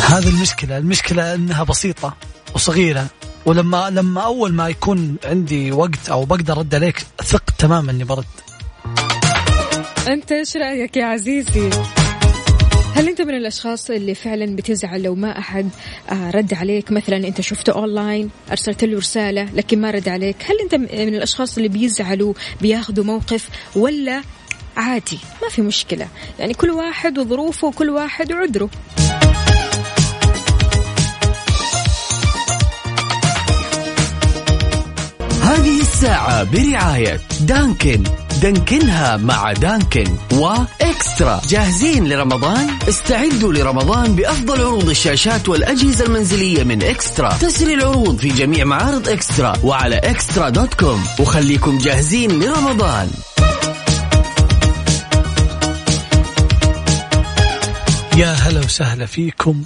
هذه 0.07 0.29
المشكلة 0.29 0.79
المشكلة 0.79 1.35
أنها 1.35 1.63
بسيطة 1.63 2.17
وصغيرة. 2.55 3.07
ولما 3.47 3.91
لما 3.91 4.21
أول 4.21 4.53
ما 4.53 4.69
يكون 4.69 5.17
عندي 5.25 5.73
وقت 5.73 6.09
أو 6.11 6.25
بقدر 6.25 6.57
أرد 6.57 6.75
عليك 6.75 7.07
ثق 7.25 7.51
تماما 7.59 7.91
إني 7.91 8.05
برد. 8.05 8.25
أنت 10.09 10.33
إيش 10.33 10.57
رأيك 10.57 10.97
يا 10.97 11.05
عزيزي؟ 11.05 11.71
هل 12.95 13.09
أنت 13.09 13.23
من 13.23 13.35
الأشخاص 13.35 13.91
اللي 13.91 14.15
فعلا 14.15 14.57
بتزعل 14.57 15.03
لو 15.03 15.15
ما 15.15 15.39
أحد 15.39 15.69
آه، 16.11 16.31
رد 16.31 16.55
عليك؟ 16.55 16.93
مثلا 16.93 17.17
أنت 17.17 17.41
شفته 17.41 17.73
أونلاين 17.73 18.31
أرسلت 18.51 18.85
له 18.85 18.99
رسالة 18.99 19.45
لكن 19.55 19.81
ما 19.81 19.91
رد 19.91 20.09
عليك. 20.09 20.37
هل 20.43 20.57
أنت 20.63 20.75
من 20.75 21.15
الأشخاص 21.15 21.57
اللي 21.57 21.69
بيزعلوا 21.69 22.35
بياخذوا 22.61 23.05
موقف 23.05 23.49
ولا 23.77 24.23
عادي؟ 24.77 25.19
ما 25.43 25.49
في 25.49 25.63
مشكلة. 25.63 26.09
يعني 26.39 26.55
كل 26.55 26.71
واحد 26.71 27.19
وظروفه 27.19 27.69
وكل 27.69 27.91
واحد 27.91 28.33
وعذره. 28.33 28.71
الساعة 35.99 36.45
برعاية 36.45 37.21
دانكن. 37.41 38.03
دانكنها 38.43 39.17
مع 39.17 39.53
دانكن 39.53 40.17
وإكسترا 40.33 41.41
جاهزين 41.49 42.09
لرمضان؟ 42.09 42.69
استعدوا 42.89 43.53
لرمضان 43.53 44.15
بأفضل 44.15 44.61
عروض 44.61 44.89
الشاشات 44.89 45.49
والأجهزة 45.49 46.05
المنزلية 46.05 46.65
من 46.65 46.83
إكسترا. 46.83 47.33
تسري 47.33 47.75
العروض 47.75 48.19
في 48.19 48.29
جميع 48.29 48.65
معارض 48.65 49.09
إكسترا 49.09 49.53
وعلى 49.63 49.97
إكسترا 49.97 50.49
دوت 50.49 50.75
كوم. 50.75 51.05
وخليكم 51.21 51.79
جاهزين 51.79 52.43
لرمضان. 52.43 53.11
يا 58.17 58.33
هلا 58.33 58.61
وسهلا 58.61 59.07
فيكم. 59.07 59.63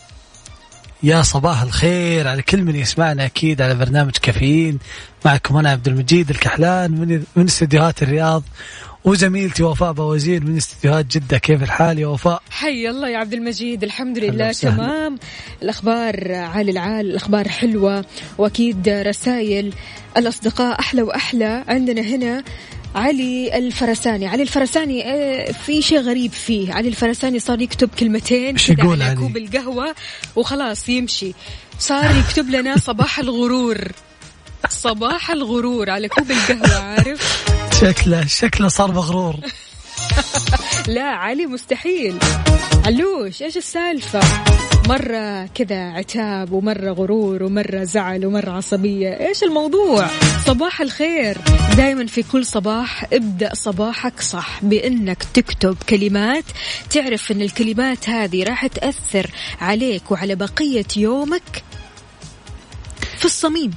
يا 1.03 1.23
صباح 1.23 1.63
الخير 1.63 2.29
على 2.29 2.43
كل 2.43 2.63
من 2.63 2.77
يسمعنا 2.77 3.25
أكيد 3.25 3.63
على 3.63 3.75
برنامج 3.75 4.13
كافيين. 4.23 4.79
معكم 5.25 5.57
أنا 5.57 5.71
عبد 5.71 5.89
المجيد 5.89 6.31
الكحلان 6.31 6.91
من 6.91 7.23
من 7.37 7.45
استديوهات 7.45 8.03
الرياض. 8.03 8.43
وزميلتي 9.05 9.63
وفاء 9.63 9.93
بوزير 9.93 10.45
من 10.45 10.57
استديوهات 10.57 11.07
جدة. 11.07 11.39
كيف 11.39 11.63
الحال 11.63 11.99
يا 11.99 12.07
وفاء؟ 12.07 12.43
حي 12.51 12.89
الله 12.91 13.09
يا 13.09 13.19
عبد 13.19 13.33
المجيد. 13.33 13.85
الحمد 13.85 14.19
لله. 14.19 14.53
تمام. 14.53 15.19
الأخبار 15.63 16.33
عال 16.33 16.69
العال 16.69 17.07
الأخبار 17.07 17.49
حلوة. 17.49 18.05
وأكيد 18.39 18.89
رسائل 18.89 19.73
الأصدقاء 20.17 20.81
أحلى 20.81 21.03
وأحلى 21.03 21.65
عندنا 21.69 22.01
هنا. 22.01 22.45
علي 22.95 23.59
الفرساني. 23.59 24.27
علي 24.27 24.43
الفرساني 24.43 25.05
آه، 25.05 25.53
في 25.53 25.83
شيء 25.83 26.01
غريب 26.01 26.33
فيه. 26.33 26.73
علي 26.73 26.89
الفرساني 26.89 27.39
صار 27.39 27.61
يكتب 27.61 27.91
كلمتين 27.99 28.57
يقول 28.69 29.03
على 29.03 29.05
علي؟ 29.05 29.21
كوب 29.21 29.37
القهوة 29.37 29.95
وخلاص 30.37 30.89
يمشي. 30.89 31.33
صار 31.79 32.17
يكتب 32.17 32.51
لنا 32.51 32.77
صباح 32.77 33.19
الغرور. 33.19 33.93
صباح 34.69 35.31
الغرور 35.31 35.91
على 35.91 36.09
كوب 36.09 36.31
القهوة 36.31 36.79
عارف؟ 36.83 37.45
شكله 37.81 38.27
شكله 38.27 38.69
صار 38.69 38.93
مغرور. 38.93 39.37
لا 40.97 41.03
علي 41.03 41.47
مستحيل. 41.47 42.19
علوش 42.85 43.43
إيش 43.43 43.57
السالفة؟ 43.57 44.21
مرة 44.89 45.47
كذا 45.47 45.91
عتاب 45.91 46.53
ومرة 46.53 46.93
غرور 46.93 47.43
ومرة 47.43 47.85
زعل 47.85 48.27
ومرة 48.27 48.51
عصبية. 48.51 49.09
إيش 49.09 49.43
الموضوع؟ 49.43 50.09
صباح 50.47 50.81
الخير. 50.81 51.39
دايما 51.77 52.07
في 52.07 52.23
كل 52.23 52.47
صباح 52.47 53.07
ابدأ 53.13 53.55
صباحك 53.55 54.21
صح 54.21 54.65
بإنك 54.65 55.25
تكتب 55.35 55.77
كلمات. 55.89 56.45
تعرف 56.91 57.33
إن 57.33 57.43
الكلمات 57.43 58.09
هذه 58.09 58.45
راح 58.45 58.67
تأثر 58.67 59.31
عليك 59.61 60.11
وعلى 60.11 60.35
بقية 60.35 60.87
يومك 60.97 61.63
في 63.19 63.25
الصميم. 63.25 63.71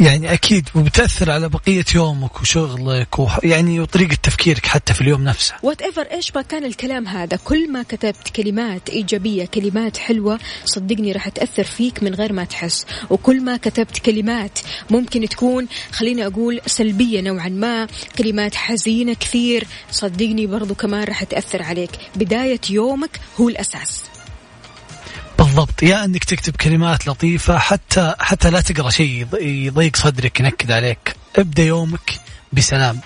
يعني 0.00 0.32
أكيد 0.32 0.68
وبتأثر 0.74 1.30
على 1.30 1.48
بقية 1.48 1.84
يومك 1.94 2.40
وشغلك 2.40 3.18
وح... 3.18 3.38
يعني 3.44 3.80
وطريقة 3.80 4.16
تفكيرك 4.22 4.66
حتى 4.66 4.94
في 4.94 5.00
اليوم 5.00 5.24
نفسه. 5.24 5.54
وات 5.62 5.82
ايفر 5.82 6.02
إيش 6.02 6.32
ما 6.36 6.42
كان 6.42 6.64
الكلام 6.64 7.06
هذا 7.06 7.36
كل 7.44 7.72
ما 7.72 7.82
كتبت 7.82 8.28
كلمات 8.36 8.90
إيجابية 8.90 9.44
كلمات 9.44 9.96
حلوة 9.96 10.38
صدقني 10.64 11.12
راح 11.12 11.28
تأثر 11.28 11.64
فيك 11.64 12.02
من 12.02 12.14
غير 12.14 12.32
ما 12.32 12.44
تحس. 12.44 12.86
وكل 13.10 13.40
ما 13.40 13.56
كتبت 13.56 13.98
كلمات 13.98 14.58
ممكن 14.90 15.28
تكون 15.28 15.66
خليني 15.92 16.26
أقول 16.26 16.60
سلبية 16.66 17.20
نوعا 17.20 17.48
ما 17.48 17.86
كلمات 18.18 18.54
حزينة 18.54 19.14
كثير 19.14 19.66
صدقني 19.90 20.46
برضو 20.46 20.74
كمان 20.74 21.04
راح 21.04 21.24
تأثر 21.24 21.62
عليك. 21.62 21.90
بداية 22.16 22.60
يومك 22.70 23.20
هو 23.40 23.48
الأساس. 23.48 24.13
بالضبط. 25.54 25.82
يا 25.82 26.04
إنك 26.04 26.24
تكتب 26.24 26.56
كلمات 26.56 27.06
لطيفة 27.08 27.58
حتى 27.58 28.14
حتى 28.18 28.50
لا 28.50 28.60
تقرأ 28.60 28.90
شيء 28.90 29.26
يض- 29.26 29.40
يضيق 29.42 29.96
صدرك 29.96 30.40
ينكد 30.40 30.70
عليك. 30.70 31.16
ابدأ 31.38 31.62
يومك 31.62 32.20
بسلام. 32.52 33.00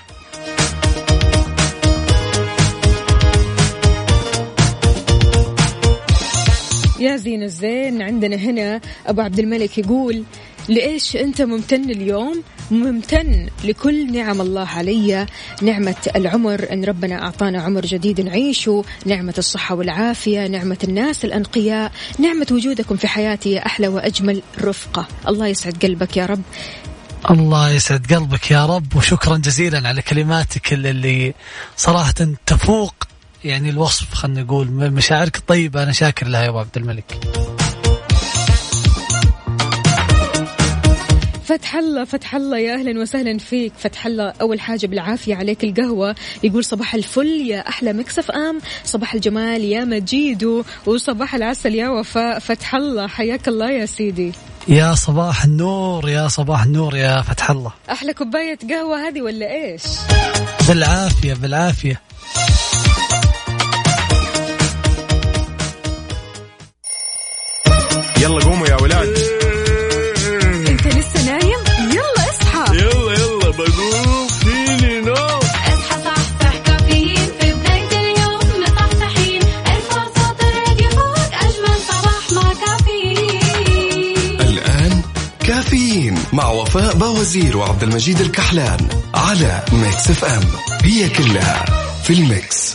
يا 7.01 7.17
زين 7.17 7.43
الزين 7.43 8.03
عندنا 8.03 8.37
هنا 8.37 8.81
أبو 9.07 9.21
عبد 9.21 9.39
الملك 9.39 9.79
يقول 9.79 10.25
لإيش 10.69 11.17
أنت 11.17 11.43
ممتن 11.43 11.91
اليوم؟ 11.91 12.43
ممتن 12.71 13.49
لكل 13.65 14.13
نعم 14.13 14.41
الله 14.41 14.67
علي 14.69 15.27
نعمة 15.63 15.97
العمر 16.17 16.67
أن 16.73 16.85
ربنا 16.85 17.23
أعطانا 17.23 17.63
عمر 17.63 17.81
جديد 17.87 18.21
نعيشه 18.21 18.85
نعمة 19.07 19.35
الصحة 19.39 19.75
والعافية 19.75 20.47
نعمة 20.47 20.79
الناس 20.85 21.25
الأنقياء 21.25 21.93
نعمة 22.19 22.47
وجودكم 22.51 22.97
في 22.97 23.09
حياتي 23.09 23.51
يا 23.53 23.67
أحلى 23.67 23.89
وأجمل 23.89 24.43
رفقة. 24.61 25.07
الله 25.29 25.47
يسعد 25.47 25.77
قلبك 25.83 26.17
يا 26.17 26.27
رب. 26.27 26.43
الله 27.31 27.71
يسعد 27.71 28.13
قلبك 28.15 28.51
يا 28.51 28.67
رب 28.67 28.97
وشكرا 28.97 29.37
جزيلا 29.37 29.89
على 29.89 30.03
كلماتك 30.03 30.73
اللي- 30.73 31.35
صراحة 31.77 32.15
تفوق 32.47 32.95
يعني 33.45 33.71
الوصف 33.71 34.15
خلينا 34.15 34.43
نقول 34.43 34.71
مشاعرك 34.71 35.37
الطيبة. 35.37 35.83
أنا 35.83 35.93
شاكر 35.93 36.27
لها 36.27 36.43
يا 36.45 36.49
أبو 36.49 36.59
عبد 36.59 36.77
الملك. 36.77 37.19
فتح 41.49 41.77
الله 41.77 42.05
فتح 42.05 42.35
الله 42.35 42.59
يا 42.59 42.75
أهلا 42.75 43.01
وسهلا 43.01 43.39
فيك. 43.39 43.73
فتح 43.79 44.07
الله 44.07 44.33
أول 44.41 44.61
حاجة 44.61 44.87
بالعافية 44.87 45.35
عليك 45.35 45.65
القهوة. 45.65 46.15
يقول 46.43 46.65
صباح 46.65 46.95
الفل 46.95 47.27
يا 47.27 47.69
أحلى 47.69 47.93
مكسف 47.93 48.31
آم. 48.31 48.61
صباح 48.85 49.15
الجمال 49.15 49.65
يا 49.65 49.85
مجيدو 49.85 50.65
وصباح 50.87 51.35
العسل 51.35 51.75
يا 51.75 51.89
وفاء. 51.89 52.39
فتح 52.39 52.75
الله 52.75 53.07
حياك 53.07 53.49
الله 53.49 53.71
يا 53.71 53.87
سيدي. 53.87 54.33
يا 54.69 54.95
صباح 54.95 55.45
النور 55.45 56.09
يا 56.09 56.29
صباح 56.29 56.63
النور 56.63 56.97
يا 56.97 57.23
فتح 57.23 57.51
الله. 57.51 57.73
أحلى 57.91 58.15
كوباية 58.15 58.59
قهوة 58.71 59.09
هذه 59.09 59.23
ولا 59.23 59.53
إيش؟ 59.53 59.83
بالعافية 60.69 61.35
بالعافية. 61.35 62.01
يلا 68.21 68.45
قوموا 68.45 68.67
يا 68.67 68.83
ولاد. 68.83 69.38
مع 86.39 86.51
وفاء 86.51 86.95
بوزير 86.95 87.57
وعبد 87.57 87.83
المجيد 87.83 88.21
الكحلان 88.21 88.89
على 89.15 89.65
Mix 89.73 90.11
FM. 90.11 90.43
هي 90.83 91.09
كلها 91.09 91.65
في 92.03 92.13
ال 92.13 92.24
mix. 92.24 92.68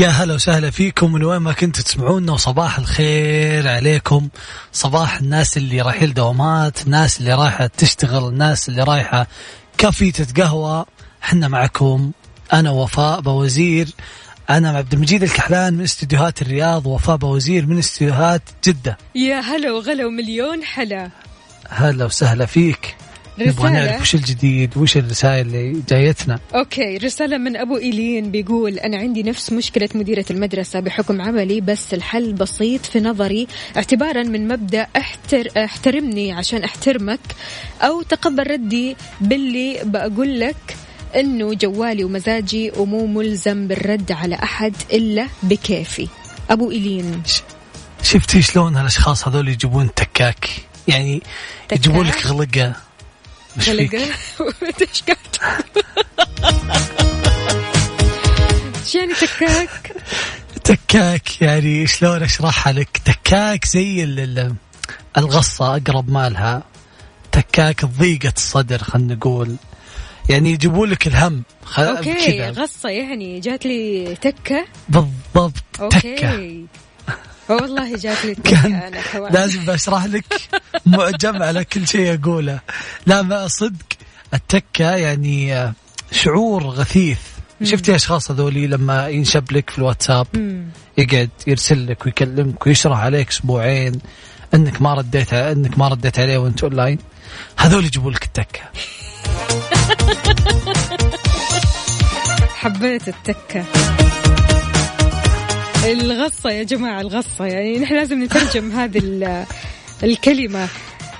يا 0.00 0.08
هلا 0.08 0.34
وسهلا 0.34 0.70
فيكم 0.70 1.12
من 1.12 1.24
وين 1.24 1.38
ما 1.38 1.52
كنتوا 1.52 1.84
تسمعونا 1.84 2.32
وصباح 2.32 2.78
الخير 2.78 3.68
عليكم. 3.68 4.28
صباح 4.72 5.16
الناس 5.16 5.56
اللي 5.56 5.80
رايحين 5.80 6.12
دوامات 6.12 6.82
الناس 6.82 7.20
اللي 7.20 7.34
رايحة 7.34 7.66
تشتغل 7.66 8.28
الناس 8.28 8.68
اللي 8.68 8.82
رايحة 8.82 9.26
كافيتة 9.78 10.42
قهوة 10.42 10.86
إحنا 11.22 11.48
معكم 11.48 12.12
أنا 12.52 12.70
وفاء 12.70 13.20
بوزير. 13.20 13.88
أنا 14.50 14.70
عبد 14.70 14.92
المجيد 14.92 15.22
الكحلان 15.22 15.74
من 15.74 15.84
استديوهات 15.84 16.42
الرياض 16.42 16.86
وفاء 16.86 17.16
بوزير 17.16 17.66
من 17.66 17.78
استديوهات 17.78 18.42
جدة. 18.64 18.98
يا 19.14 19.40
هلا 19.40 19.72
وغلا 19.72 20.06
ومليون 20.06 20.64
حلا 20.64 21.10
هلا 21.68 22.04
وسهلا 22.04 22.46
فيك. 22.46 22.96
نبغى 23.46 23.68
رسالة. 23.68 23.90
نعرف 23.90 24.00
وش 24.00 24.14
الجديد 24.14 24.76
وش 24.76 24.96
الرسائل 24.96 25.46
اللي 25.46 25.82
جايتنا. 25.88 26.38
أوكي 26.54 26.96
رسالة 26.96 27.38
من 27.38 27.56
أبو 27.56 27.76
إيلين 27.76 28.30
بيقول 28.30 28.78
أنا 28.78 28.96
عندي 28.96 29.22
نفس 29.22 29.52
مشكلة 29.52 29.88
مديرة 29.94 30.24
المدرسة 30.30 30.80
بحكم 30.80 31.20
عملي 31.20 31.60
بس 31.60 31.94
الحل 31.94 32.32
بسيط 32.32 32.86
في 32.86 33.00
نظري. 33.00 33.46
اعتبارا 33.76 34.22
من 34.22 34.48
مبدأ 34.48 34.86
احتر 34.96 35.48
أحترمني 35.56 36.32
عشان 36.32 36.64
أحترمك 36.64 37.20
أو 37.82 38.02
تقبل 38.02 38.50
ردي 38.50 38.96
باللي 39.20 39.80
بقول 39.84 40.40
لك 40.40 40.76
إنه 41.16 41.54
جوالي 41.54 42.04
ومزاجي 42.04 42.72
ومو 42.76 43.06
ملزم 43.06 43.68
بالرد 43.68 44.12
على 44.12 44.34
أحد 44.34 44.74
إلا 44.92 45.26
بكيفي. 45.42 46.08
أبو 46.50 46.70
إيلين. 46.70 47.22
شفتي 48.02 48.42
شلون 48.42 48.76
هالأشخاص 48.76 49.28
هذول 49.28 49.48
يجيبون 49.48 49.94
تكاك 49.94 50.50
يعني 50.88 51.22
تكاك؟ 51.68 51.78
يجيبون 51.78 52.06
لك 52.06 52.26
غلقة. 52.26 52.76
غلقة 53.58 53.98
إيش 58.80 58.94
يعني 58.94 59.14
تكاك. 59.14 59.92
تكاك 60.64 61.42
يعني 61.42 61.86
شلون 61.86 62.22
أشرحها 62.22 62.72
لك؟ 62.72 63.00
تكاك 63.04 63.64
زي 63.64 64.04
ال- 64.04 64.20
ال- 64.20 64.54
الغصة 65.18 65.76
أقرب 65.76 66.10
مالها. 66.10 66.62
تكاك 67.32 67.84
ضيقة 67.84 68.32
الصدر 68.36 68.78
خلينا 68.78 69.14
نقول. 69.14 69.56
يعني 70.28 70.50
يجيبون 70.50 70.90
لك 70.90 71.06
الهم. 71.06 71.42
أوكي 71.78 72.50
غصة 72.50 72.88
يعني 72.88 73.40
جات 73.40 73.66
لي 73.66 74.14
تكة. 74.20 74.64
بالضبط 74.88 75.54
تكة. 75.72 75.84
أوكي 75.84 76.66
والله 77.50 77.96
جات 77.96 78.24
لي 78.24 78.34
كان 78.34 78.92
لازم 79.30 79.64
بشرح 79.64 80.04
لك 80.04 80.24
معجم 80.86 81.42
على 81.42 81.64
كل 81.64 81.88
شيء 81.88 82.14
اقوله 82.14 82.60
لا 83.06 83.22
ما 83.22 83.48
صدق. 83.48 83.86
التكة 84.34 84.96
يعني 84.96 85.54
آه، 85.56 85.72
شعور 86.12 86.62
غثيث. 86.66 87.18
شفتي 87.62 87.94
أشخاص 87.94 88.30
هذولي 88.30 88.66
لما 88.66 89.08
ينشب 89.08 89.52
لك 89.52 89.70
في 89.70 89.78
الواتساب. 89.78 90.26
يقعد 90.98 91.30
يرسل 91.46 91.86
لك 91.86 92.06
ويكلمك 92.06 92.66
ويشرح 92.66 92.98
عليك 92.98 93.28
أسبوعين 93.28 94.00
إنك 94.54 94.82
ما 94.82 94.94
رديت 94.94 95.34
إنك 95.34 95.78
ما 95.78 95.88
رديت 95.88 96.18
عليه 96.18 96.38
وأنت 96.38 96.62
أونلاين. 96.64 96.98
هذول 97.56 97.84
يجيبوا 97.84 98.10
لك 98.10 98.24
التكة. 98.24 98.60
حبيت 102.60 103.08
التكة. 103.08 103.64
الغصة 105.84 106.50
يا 106.50 106.62
جماعة 106.62 107.00
الغصة 107.00 107.44
يعني 107.46 107.78
نحن 107.78 107.94
لازم 107.94 108.22
نترجم 108.24 108.72
هذه 108.72 108.98
ال- 108.98 109.44
الكلمة 110.02 110.68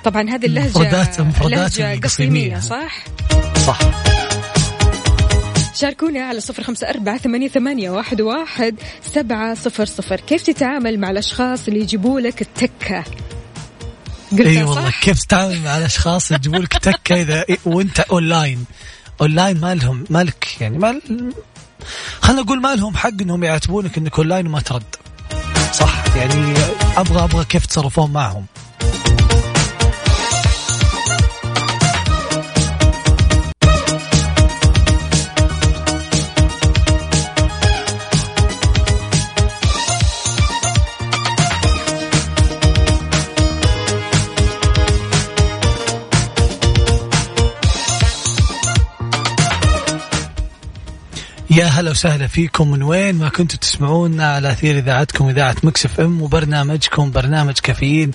طبعا 0.05 0.31
هذه 0.31 0.47
اللهجة 0.47 0.69
مفردات- 0.71 1.21
مفردات 1.21 1.79
لهجة. 1.79 2.01
قصيمية 2.01 2.59
صح؟ 2.61 3.05
صح 3.67 3.79
شاركونا 5.75 6.21
على 6.21 6.41
صفر 6.41 6.63
خمسة 6.63 6.91
أربعة 6.91 7.19
ثمانية, 7.19 7.49
ثمانية 7.49 7.91
واحد, 7.91 8.21
واحد 8.21 8.75
سبعة 9.15 9.55
صفر 9.55 9.85
صفر 9.85 10.21
كيف 10.21 10.43
تتعامل 10.43 11.01
مع 11.01 11.11
الأشخاص 11.11 11.69
اللي 11.69 11.81
يجيبوا 11.81 12.21
لك 12.21 12.43
التكة 12.43 13.05
إي 14.41 14.63
والله 14.63 14.85
صح؟ 14.91 15.01
كيف 15.03 15.23
تتعامل 15.25 15.61
مع 15.65 15.79
الأشخاص 15.79 16.31
يجيبوا 16.33 16.59
لك 16.59 16.73
تكه 16.79 17.15
اذا 17.23 17.45
وأنت 17.65 18.01
اونلاين 18.01 18.65
اونلاين 19.21 19.61
ما 19.61 19.75
لهم 19.75 20.05
مالك 20.11 20.47
يعني 20.61 20.79
ما 20.79 21.01
خلينا 22.23 22.43
نقول 22.43 22.61
ما 22.61 22.75
لهم 22.75 22.97
حق 22.97 23.21
إنهم 23.21 23.45
يعاتبونك 23.45 23.99
إنك 23.99 24.19
أونلاين 24.19 24.47
وما 24.47 24.61
ترد. 24.61 24.97
صح؟ 25.73 26.17
يعني 26.17 26.55
أبغى 26.97 27.25
أبغى 27.25 27.45
كيف 27.45 27.67
تصرفون 27.67 28.13
معهم. 28.13 28.47
يا 51.51 51.65
هلا 51.65 51.91
وسهلا 51.91 52.27
فيكم. 52.27 52.71
من 52.71 52.83
وين 52.83 53.15
ما 53.15 53.29
كنتوا 53.29 53.59
تسمعونا 53.59 54.33
على 54.33 54.53
أثير 54.53 54.79
إذاعتكم 54.79 55.29
إذاعة 55.29 55.57
Mix 55.63 56.01
FM 56.01 56.23
وبرنامجكم 56.23 57.11
برنامج 57.11 57.59
كافيين. 57.63 58.11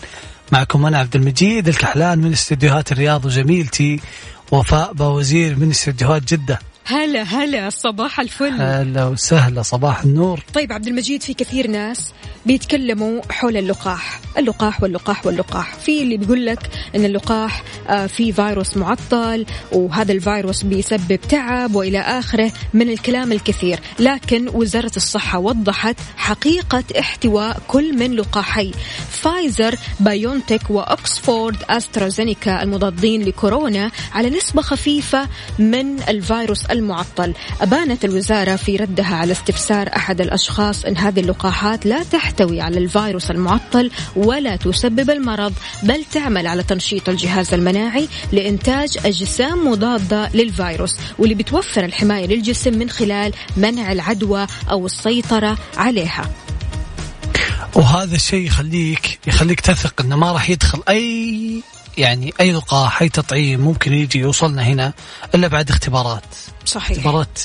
معكم 0.52 0.86
أنا 0.86 0.98
عبد 0.98 1.16
المجيد 1.16 1.68
الكحلان 1.68 2.20
من 2.20 2.32
استديوهات 2.32 2.92
الرياض 2.92 3.26
وجميلتي 3.26 4.00
وفاء 4.52 4.94
باوزير 4.94 5.56
من 5.60 5.70
استديوهات 5.70 6.34
جدة. 6.34 6.60
هلا 6.88 7.24
هلا 7.24 7.70
صباح 7.70 8.20
الفل. 8.20 8.62
هلا 8.62 9.06
وسهلا 9.06 9.62
صباح 9.62 10.04
النور. 10.04 10.44
طيب 10.54 10.74
عبد 10.74 10.88
المجيد 10.88 11.24
في 11.24 11.34
كثير 11.34 11.68
ناس 11.68 12.14
بيتكلموا 12.46 13.22
حول 13.30 13.58
اللقاح. 13.58 14.20
اللقاح 14.38 14.84
واللقاح 14.84 15.26
واللقاح. 15.26 15.76
في 15.76 16.02
اللي 16.02 16.18
بيقول 16.18 16.46
لك 16.46 16.70
إن 16.96 17.06
اللقاح 17.06 17.64
آه، 17.90 18.08
فيه 18.08 18.32
فيروس 18.32 18.78
معطل 18.78 19.46
وهذا 19.72 20.12
الفيروس 20.12 20.64
بيسبب 20.64 21.20
تعب 21.30 21.76
وإلى 21.76 22.00
آخره 22.00 22.52
من 22.74 22.90
الكلام 22.90 23.32
الكثير. 23.32 23.80
لكن 24.00 24.50
وزارة 24.54 24.92
الصحة 24.98 25.40
وضحت 25.40 25.96
حقيقة 26.18 26.84
احتواء 27.00 27.62
كل 27.68 27.98
من 27.98 28.16
لقاحي. 28.16 28.72
فايزر 29.10 29.76
بايونتك 30.00 30.62
وأكسفورد 30.70 31.58
أسترازينيكا 31.70 32.64
المضادين 32.64 33.24
لكورونا 33.24 33.92
على 34.14 34.30
نسبة 34.30 34.62
خفيفة 34.62 35.28
من 35.60 36.00
الفيروس 36.10 36.66
المعطل. 36.76 37.34
أبانت 37.62 38.06
الوزارة 38.06 38.56
في 38.56 38.76
ردها 38.76 39.16
على 39.16 39.32
استفسار 39.32 39.90
أحد 39.96 40.22
الأشخاص 40.22 40.86
إن 40.86 40.98
هذه 40.98 41.20
اللقاحات 41.20 41.86
لا 41.86 42.04
تحتوي 42.04 42.62
على 42.62 42.78
الفيروس 42.78 43.32
المعطل 43.32 43.92
ولا 44.16 44.56
تسبب 44.56 45.10
المرض 45.10 45.54
بل 45.84 46.04
تعمل 46.12 46.48
على 46.48 46.64
تنشيط 46.64 47.10
الجهاز 47.10 47.54
المناعي 47.54 48.08
لإنتاج 48.32 48.98
أجسام 49.06 49.68
مضادة 49.68 50.30
للفيروس 50.34 50.96
واللي 51.20 51.36
بتوفر 51.36 51.86
الحماية 51.86 52.28
للجسم 52.28 52.78
من 52.78 52.90
خلال 52.90 53.34
منع 53.58 53.92
العدوى 53.92 54.48
أو 54.72 54.86
السيطرة 54.86 55.58
عليها. 55.78 56.30
وهذا 57.76 58.16
الشيء 58.16 58.46
يخليك 58.48 59.20
يخليك 59.28 59.60
تثق 59.60 60.02
إنه 60.02 60.16
ما 60.16 60.32
راح 60.32 60.50
يدخل 60.50 60.84
أي 60.90 61.62
يعني 61.98 62.34
أي 62.39 62.52
لقاح 62.52 63.02
أي 63.02 63.10
تطعيم 63.10 63.62
ممكن 63.62 63.93
يجي 63.93 64.20
يوصلنا 64.20 64.64
هنا 64.64 64.93
إلا 65.36 65.48
بعد 65.48 65.70
اختبارات. 65.70 66.36
صحيح. 66.66 66.98
اختبارات. 66.98 67.39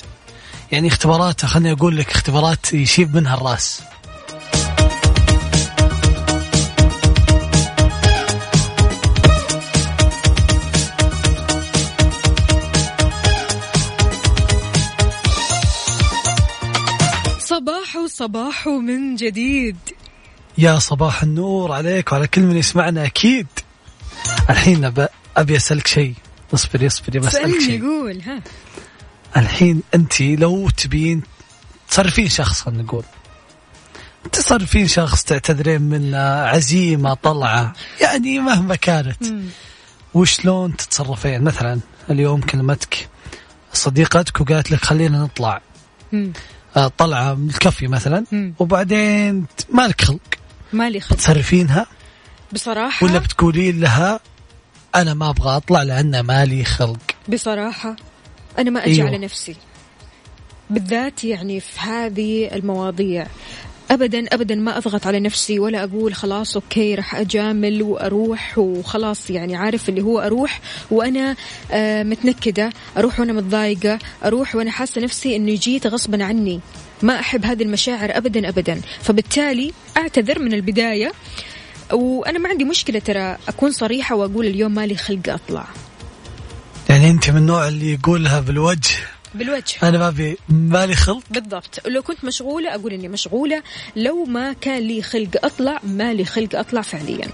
يعني 0.72 0.88
اختبارات 0.88 1.44
خليني 1.46 1.72
أقول 1.72 1.96
لك 1.96 2.10
اختبارات 2.10 2.74
يشيب 2.74 3.16
منها 3.16 3.34
الرأس. 3.34 3.82
صباح 17.38 18.06
صباح 18.06 18.66
من 18.66 19.14
جديد. 19.16 19.76
يا 20.58 20.78
صباح 20.78 21.22
النور 21.22 21.72
عليك 21.72 22.12
وعلى 22.12 22.26
كل 22.26 22.40
من 22.40 22.56
يسمعنا 22.56 23.04
أكيد. 23.04 23.46
الحين 24.50 24.92
أبي 25.36 25.56
أسألك 25.56 25.86
شيء. 25.86 26.14
اصبري 26.54 26.86
اصبري 26.86 27.18
بسالك 27.18 27.60
شيء. 27.60 27.82
قول 27.82 28.22
ها. 28.22 28.42
الحين 29.36 29.82
أنت 29.94 30.20
لو 30.20 30.70
تبين 30.70 31.22
تصرفين 31.88 32.28
شخص 32.28 32.60
خلينا 32.60 32.82
نقول. 32.82 33.04
تصرفين 34.32 34.86
شخص 34.88 35.24
تعتذرين 35.24 35.82
منه 35.82 36.18
عزيمة 36.18 37.14
طلعة 37.14 37.72
يعني 38.00 38.38
مهما 38.38 38.74
كانت. 38.74 39.16
وشلون 40.14 40.76
تتصرفين؟ 40.76 41.42
مثلا 41.42 41.80
اليوم 42.10 42.40
كلمتك 42.40 43.08
صديقتك 43.72 44.40
وقالت 44.40 44.70
لك 44.70 44.84
خلينا 44.84 45.18
نطلع. 45.18 45.60
مم. 46.12 46.32
آه، 46.76 46.92
طلعة 46.98 47.34
من 47.34 47.48
الكافي 47.48 47.88
مثلا. 47.88 48.24
مم. 48.32 48.54
وبعدين 48.58 49.46
مالك 49.72 50.00
خلق. 50.00 50.20
مالي 50.72 51.00
خلق. 51.00 51.18
تصرفينها؟ 51.18 51.86
بصراحة 52.52 53.06
ولا 53.06 53.18
بتقولين 53.18 53.80
لها 53.80 54.20
أنا 54.94 55.14
ما 55.14 55.30
أبغى 55.30 55.56
أطلع 55.56 55.82
لأن 55.82 56.20
مالي 56.20 56.64
خلق. 56.64 56.98
بصراحة 57.28 57.96
أنا 58.58 58.70
ما 58.70 58.84
أجي 58.84 58.94
أيوة. 58.94 59.08
على 59.08 59.18
نفسي. 59.18 59.56
بالذات 60.70 61.24
يعني 61.24 61.60
في 61.60 61.80
هذه 61.80 62.54
المواضيع. 62.54 63.26
ابدا 63.90 64.26
ابدا 64.32 64.54
ما 64.54 64.78
أضغط 64.78 65.06
على 65.06 65.20
نفسي 65.20 65.58
ولا 65.58 65.84
أقول 65.84 66.14
خلاص 66.14 66.56
أوكي 66.56 66.94
راح 66.94 67.14
أجامل 67.14 67.82
وأروح 67.82 68.58
وخلاص 68.58 69.30
يعني 69.30 69.56
عارف 69.56 69.88
اللي 69.88 70.02
هو 70.02 70.20
أروح 70.20 70.60
وأنا 70.90 71.36
آه 71.70 72.02
متنكدة 72.02 72.70
أروح 72.96 73.20
وأنا 73.20 73.32
متضايقة 73.32 73.98
أروح 74.24 74.56
وأنا 74.56 74.70
حاسة 74.70 75.00
نفسي 75.00 75.36
انه 75.36 75.54
جيت 75.54 75.86
غصبا 75.86 76.24
عني. 76.24 76.60
ما 77.02 77.20
أحب 77.20 77.44
هذه 77.46 77.62
المشاعر 77.62 78.16
ابدا 78.16 78.48
ابدا. 78.48 78.80
فبالتالي 79.02 79.72
أعتذر 79.96 80.38
من 80.38 80.54
البداية. 80.54 81.12
وأنا 81.92 82.38
ما 82.38 82.48
عندي 82.48 82.64
مشكلة 82.64 82.98
ترى 82.98 83.36
أكون 83.48 83.72
صريحة 83.72 84.14
وأقول 84.16 84.46
اليوم 84.46 84.74
مالي 84.74 84.96
خلق 84.96 85.28
أطلع. 85.28 85.64
يعني 86.88 87.10
أنت 87.10 87.30
من 87.30 87.36
النوع 87.36 87.68
اللي 87.68 87.92
يقولها 87.92 88.40
بالوجه. 88.40 88.96
بالوجه. 89.34 89.74
أنا 89.82 89.98
ما 89.98 90.08
أبي 90.08 90.38
مالي 90.48 90.96
خلق. 90.96 91.22
بالضبط. 91.30 91.80
لو 91.86 92.02
كنت 92.02 92.24
مشغولة 92.24 92.74
أقول 92.74 92.92
إني 92.92 93.08
مشغولة. 93.08 93.62
لو 93.96 94.24
ما 94.24 94.52
كان 94.52 94.82
لي 94.82 95.02
خلق 95.02 95.30
أطلع 95.44 95.80
ما 95.84 96.14
لي 96.14 96.24
خلق 96.24 96.54
أطلع 96.54 96.80
فعليا. 96.80 97.28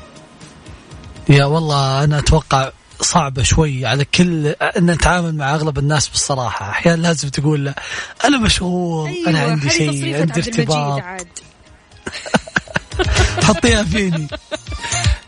يا 1.28 1.44
والله 1.44 2.04
أنا 2.04 2.18
أتوقع 2.18 2.70
صعبة 3.00 3.42
شوي 3.42 3.86
على 3.86 4.04
كل 4.04 4.46
أن 4.46 4.90
نتعامل 4.90 5.34
مع 5.34 5.54
أغلب 5.54 5.78
الناس 5.78 6.08
بالصراحة. 6.08 6.70
أحيانا 6.70 7.02
لازم 7.02 7.28
تقول 7.28 7.64
لا 7.64 7.74
أنا 8.24 8.38
مشغول 8.38 9.10
أنا 9.26 9.38
عندي 9.38 9.66
هذه 9.66 9.72
شيء 9.72 10.20
عندي 10.20 10.40
ارتباط. 10.40 11.02
حطيها 13.42 13.82
فيني. 13.82 14.28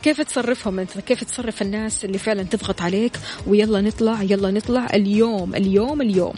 كيف 0.03 0.21
تصرفهم 0.21 0.79
أنت؟ 0.79 0.99
كيف 0.99 1.25
تصرف 1.25 1.62
الناس 1.62 2.05
اللي 2.05 2.19
فعلا 2.19 2.43
تضغط 2.43 2.83
عليك؟ 2.83 3.12
ويلا 3.47 3.81
نطلع 3.81 4.23
يلا 4.23 4.51
نطلع. 4.51 4.87
اليوم 4.95 5.55
اليوم 5.55 6.03
اليوم. 6.03 6.35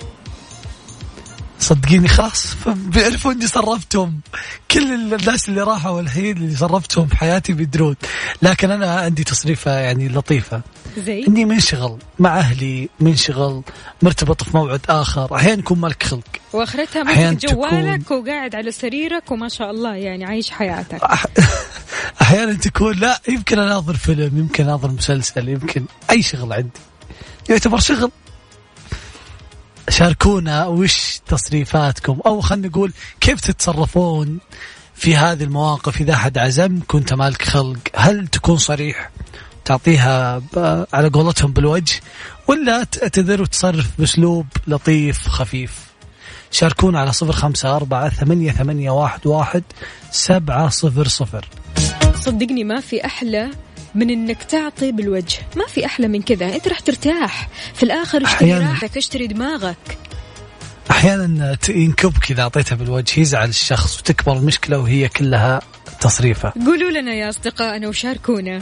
صدقيني 1.60 2.08
خلاص 2.08 2.54
بيعرفوا 2.66 3.32
إني 3.32 3.46
صرفتهم. 3.46 4.20
كل 4.70 4.92
الناس 5.14 5.48
اللي 5.48 5.62
راحوا 5.62 6.00
الحين 6.00 6.36
اللي 6.36 6.56
صرفتهم 6.56 7.06
في 7.06 7.16
حياتي 7.16 7.52
بيدرون. 7.52 7.96
لكن 8.42 8.70
أنا 8.70 8.94
عندي 9.00 9.24
تصريفة 9.24 9.78
يعني 9.78 10.08
لطيفة. 10.08 10.60
زي 10.98 11.24
إني 11.28 11.44
منشغل 11.44 11.98
مع 12.18 12.38
أهلي 12.38 12.88
منشغل 13.00 13.62
مرتبط 14.02 14.42
في 14.42 14.56
موعد 14.56 14.80
آخر 14.88 15.36
أحيانا 15.36 15.58
يكون 15.58 15.78
مالك 15.78 16.02
خلق. 16.02 16.22
وأخرتها 16.52 17.02
ماسك 17.02 17.46
جوالك 17.46 18.10
وقاعد 18.10 18.54
على 18.54 18.72
سريرك 18.72 19.30
وما 19.30 19.48
شاء 19.48 19.70
الله 19.70 19.94
يعني 19.94 20.24
عايش 20.24 20.50
حياتك. 20.50 21.00
أح- 21.04 21.26
أحيانا 22.22 22.52
تكون 22.52 22.96
لا 22.98 23.20
يمكن 23.28 23.58
أناظر 23.58 23.94
فيلم 23.96 24.38
يمكن 24.38 24.64
أناظر 24.64 24.90
مسلسل 24.90 25.48
يمكن 25.48 25.84
أي 26.10 26.22
شغل 26.22 26.52
عندي. 26.52 26.70
يعتبر 27.50 27.78
شغل. 27.78 28.10
شاركونا 29.90 30.66
وش 30.66 31.20
تصريفاتكم؟ 31.26 32.18
أو 32.26 32.40
خلينا 32.40 32.68
نقول 32.68 32.92
كيف 33.20 33.40
تتصرفون 33.40 34.38
في 34.94 35.16
هذه 35.16 35.42
المواقف؟ 35.42 36.00
إذا 36.00 36.16
حد 36.16 36.38
عزم 36.38 36.80
كنت 36.86 37.14
مالك 37.14 37.42
خلق. 37.42 37.78
هل 37.96 38.28
تكون 38.28 38.56
صريح 38.56 39.10
تعطيها 39.64 40.42
على 40.92 41.08
قولتهم 41.08 41.52
بالوجه؟ 41.52 42.00
ولا 42.48 42.84
تعتذر 42.84 43.42
وتصرف 43.42 43.86
بأسلوب 43.98 44.46
لطيف 44.66 45.28
خفيف؟ 45.28 45.72
شاركونا 46.50 47.00
على 47.00 47.12
صفر 47.12 47.32
خمسة 47.32 47.76
أربعة 47.76 48.08
ثمانية, 48.08 48.52
ثمانية 48.52 48.90
واحد, 48.90 49.26
واحد 49.26 49.62
سبعة 50.10 50.68
صفر 50.68 51.08
صفر. 51.08 51.48
صدقني 52.14 52.64
ما 52.64 52.80
في 52.80 53.04
أحلى 53.04 53.50
من 53.94 54.10
إنك 54.10 54.42
تعطي 54.42 54.92
بالوجه. 54.92 55.38
ما 55.56 55.66
في 55.66 55.86
أحلى 55.86 56.08
من 56.08 56.22
كذا. 56.22 56.54
أنت 56.54 56.68
راح 56.68 56.80
ترتاح. 56.80 57.48
في 57.74 57.82
الآخر 57.82 58.24
اشتري. 58.24 58.58
راحتك 58.58 58.96
اشتري 58.96 59.26
دماغك. 59.26 59.98
أحيانا 60.90 61.56
ينكبك 61.68 62.30
إذا 62.30 62.42
أعطيتها 62.42 62.76
بالوجه 62.76 63.20
يزعل 63.20 63.48
الشخص 63.48 63.98
وتكبر 63.98 64.36
المشكلة 64.36 64.78
وهي 64.78 65.08
كلها 65.08 65.60
تصريفه. 66.00 66.52
قولوا 66.66 66.90
لنا 66.90 67.14
يا 67.14 67.28
أصدقائنا 67.28 67.88
وشاركونا. 67.88 68.58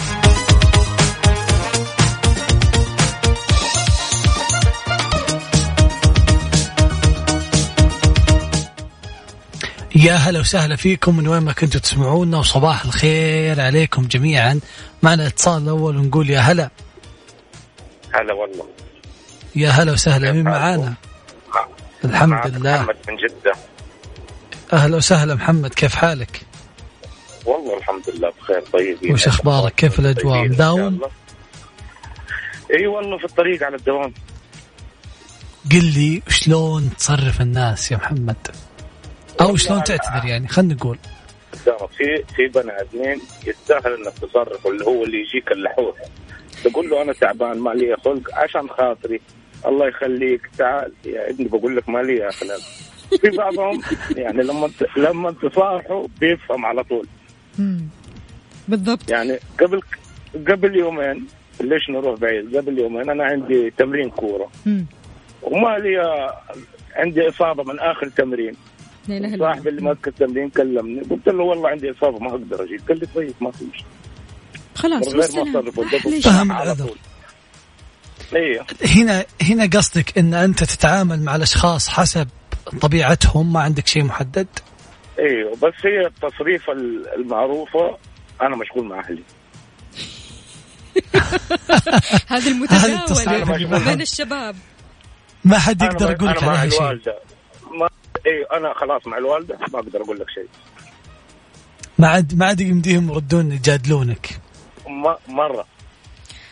يا 9.99 10.15
هلا 10.15 10.41
وسهلا 10.41 10.77
فيكم 10.77 11.17
من 11.17 11.29
وين 11.29 11.43
ما 11.43 11.53
كنتوا 11.53 11.81
تسمعونا 11.81 12.39
وصباح 12.39 12.85
الخير 12.85 13.61
عليكم 13.61 14.03
جميعا. 14.03 14.61
معنا 15.03 15.27
اتصال 15.27 15.63
الأول 15.63 15.97
ونقول 15.97 16.31
يا 16.31 16.41
هلا. 16.41 16.71
هلا 18.15 18.33
والله. 18.33 18.67
يا 19.57 19.71
هلا 19.71 19.93
وسهلا 19.93 20.33
مين 20.33 20.45
معانا؟ 20.45 20.95
الحمد 22.05 22.47
لله. 22.47 22.83
محمد 22.83 22.97
من 23.09 23.17
جدة. 23.17 23.53
أهلا 24.73 24.97
وسهلا 24.97 25.35
محمد 25.35 25.75
كيف 25.75 25.95
حالك؟ 25.95 26.41
والله 27.45 27.79
الحمد 27.79 28.11
لله 28.15 28.33
بخير 28.41 28.61
طيبين. 28.73 29.13
وش؟ 29.13 29.29
كيف 29.69 29.99
الأجواء؟ 29.99 30.39
طيبين 30.39 30.53
إن 30.53 30.59
شاء 30.59 30.77
مداوم؟ 30.77 31.01
إي 32.75 32.87
والله 32.87 33.19
في 33.19 33.25
الطريق 33.25 33.63
على 33.63 33.77
الدوام. 33.77 34.15
قل 35.73 35.85
لي 35.85 36.23
شلون 36.29 36.91
تصرف 36.99 37.41
الناس 37.41 37.93
يا 37.93 37.97
محمد؟ 37.97 38.37
أو 39.41 39.57
شلون 39.57 39.85
تعتذر 39.85 40.29
يعني؟ 40.29 40.49
خلينا 40.49 40.75
نقول. 40.75 40.99
ترى 41.65 41.89
في 41.97 42.25
في 42.37 42.47
بني 42.49 42.81
آدمين 42.81 43.21
يستاهل 43.47 43.93
إنك 43.93 44.13
تصرف 44.19 44.67
اللي 44.67 44.85
هو 44.85 45.05
اللي 45.05 45.21
يجيك 45.21 45.53
اللحوح. 45.53 45.95
تقول 46.65 46.91
له 46.91 47.03
أنا 47.03 47.13
تعبان 47.13 47.59
ما 47.59 47.71
لي 47.71 47.97
خلق 47.97 48.35
عشان 48.35 48.69
خاطري. 48.69 49.21
الله 49.67 49.89
يخليك. 49.89 50.41
تعال. 50.59 50.93
يا 51.05 51.31
ابني 51.31 51.49
بقول 51.49 51.77
لك 51.77 51.89
ما 51.89 51.99
لي 51.99 52.29
اخلاق 52.29 52.61
في 53.21 53.31
بعضهم 53.31 53.81
يعني 54.17 54.43
لما 54.43 54.71
لما 54.97 55.31
تصارحوا 55.33 56.07
بيفهم 56.21 56.67
على 56.67 56.85
طول. 56.85 57.07
بالضبط. 58.69 59.11
يعني 59.11 59.39
قبل 59.61 59.81
قبل 60.49 60.77
يومين 60.77 61.27
ليش 61.61 61.91
نروح 61.91 62.21
بعيد؟ 62.21 62.57
قبل 62.57 62.79
يومين 62.79 63.11
أنا 63.11 63.25
عندي 63.25 63.71
تمرين 63.71 64.11
كورة. 64.11 64.51
وما 65.43 65.79
لي 65.79 65.99
عندي 66.97 67.29
إصابة 67.29 67.63
من 67.63 67.79
آخر 67.79 68.09
تمرين. 68.09 68.55
اله 69.17 69.35
الا 69.35 69.53
صاحبي 69.53 69.69
اللي 69.69 69.83
ماسك 69.83 70.09
التمرين 70.09 70.51
كلمني. 70.51 71.01
قلت 71.01 71.29
له 71.29 71.45
والله 71.45 71.69
عندي 71.69 71.91
إصابة 71.91 72.19
ما 72.19 72.31
أقدر 72.31 72.63
أجي 72.63 72.77
قال 72.89 72.99
لي 72.99 73.07
طيب 73.15 73.35
ما 73.41 73.51
في 73.51 73.65
مشكلة. 73.65 73.89
خلاص 74.75 75.15
من 75.15 75.21
غير 75.21 75.45
ما 75.45 75.73
والسلام؟ 75.77 76.21
فهم 76.21 76.53
على 76.53 76.63
العذر. 76.63 76.91
أيوه 78.35 78.67
هنا 78.97 79.25
هنا 79.43 79.67
قصدك 79.67 80.19
إن 80.19 80.35
أنت 80.35 80.65
تتعامل 80.65 81.23
مع 81.23 81.37
الأشخاص 81.37 81.89
حسب 81.89 82.29
طبيعتهم 82.81 83.53
ما 83.53 83.61
عندك 83.61 83.87
شيء 83.87 84.05
محدد؟ 84.05 84.47
أيوه 85.19 85.53
بس 85.53 85.75
هي 85.85 86.07
التصريفه 86.07 86.73
المعروفة 87.17 87.99
أنا 88.43 88.57
مشغول 88.57 88.85
مع 88.85 89.01
أهلي. 89.01 89.23
هذا 92.29 92.51
هذا 92.71 92.95
التصريف. 92.95 93.29
المتداول 93.29 93.55
اللي 93.55 93.67
ما 93.67 93.79
بين 93.79 94.01
الشباب. 94.01 94.57
ما 95.45 95.59
حد 95.59 95.83
يقدر 95.83 96.11
يقول 96.11 96.29
لك 96.29 96.43
عليها 96.43 96.71
شيء. 96.71 97.15
ما 97.81 97.89
أيوه 98.29 98.47
أنا 98.57 98.75
خلاص 98.75 99.07
مع 99.07 99.19
الوالدة 99.19 99.59
ما 99.73 99.79
أقدر 99.79 100.03
أقول 100.03 100.19
لك 100.19 100.31
شيء. 100.31 100.49
ما 101.99 102.09
عاد 102.09 102.35
ما 102.39 102.47
عاد 102.47 102.61
يمديهم 102.61 103.11
يردون 103.11 103.53
يجادلونك. 103.53 104.41
ما 104.87 105.17
مرة. 105.29 105.65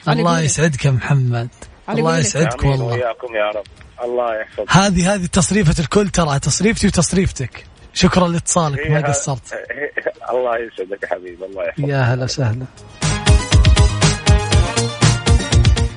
الله. 0.09 0.41
يسعدك 0.41 0.85
يا 0.85 0.91
محمد. 0.91 1.49
الله. 1.89 2.19
يسعدك 2.19 2.65
والله. 2.65 2.85
وياكم 2.85 3.35
يا 3.35 3.51
رب. 3.51 3.67
الله 4.05 4.41
يحفظك. 4.41 4.71
هذه 4.71 5.15
هذه 5.15 5.27
تصريفة 5.27 5.83
الكل 5.83 6.09
ترى 6.09 6.39
تصريفتي 6.39 6.87
وتصريفتك. 6.87 7.67
شكرا 7.95 8.29
لاتصالك 8.29 8.87
ما 8.91 9.09
قصرت. 9.09 9.53
الله 10.33 10.59
يسعدك 10.59 11.03
يا 11.03 11.09
حبيبي 11.09 11.45
الله 11.45 11.65
يحفظك. 11.65 11.89
يا 11.89 12.01
هلا 12.03 12.25
وسهلا. 12.25 12.67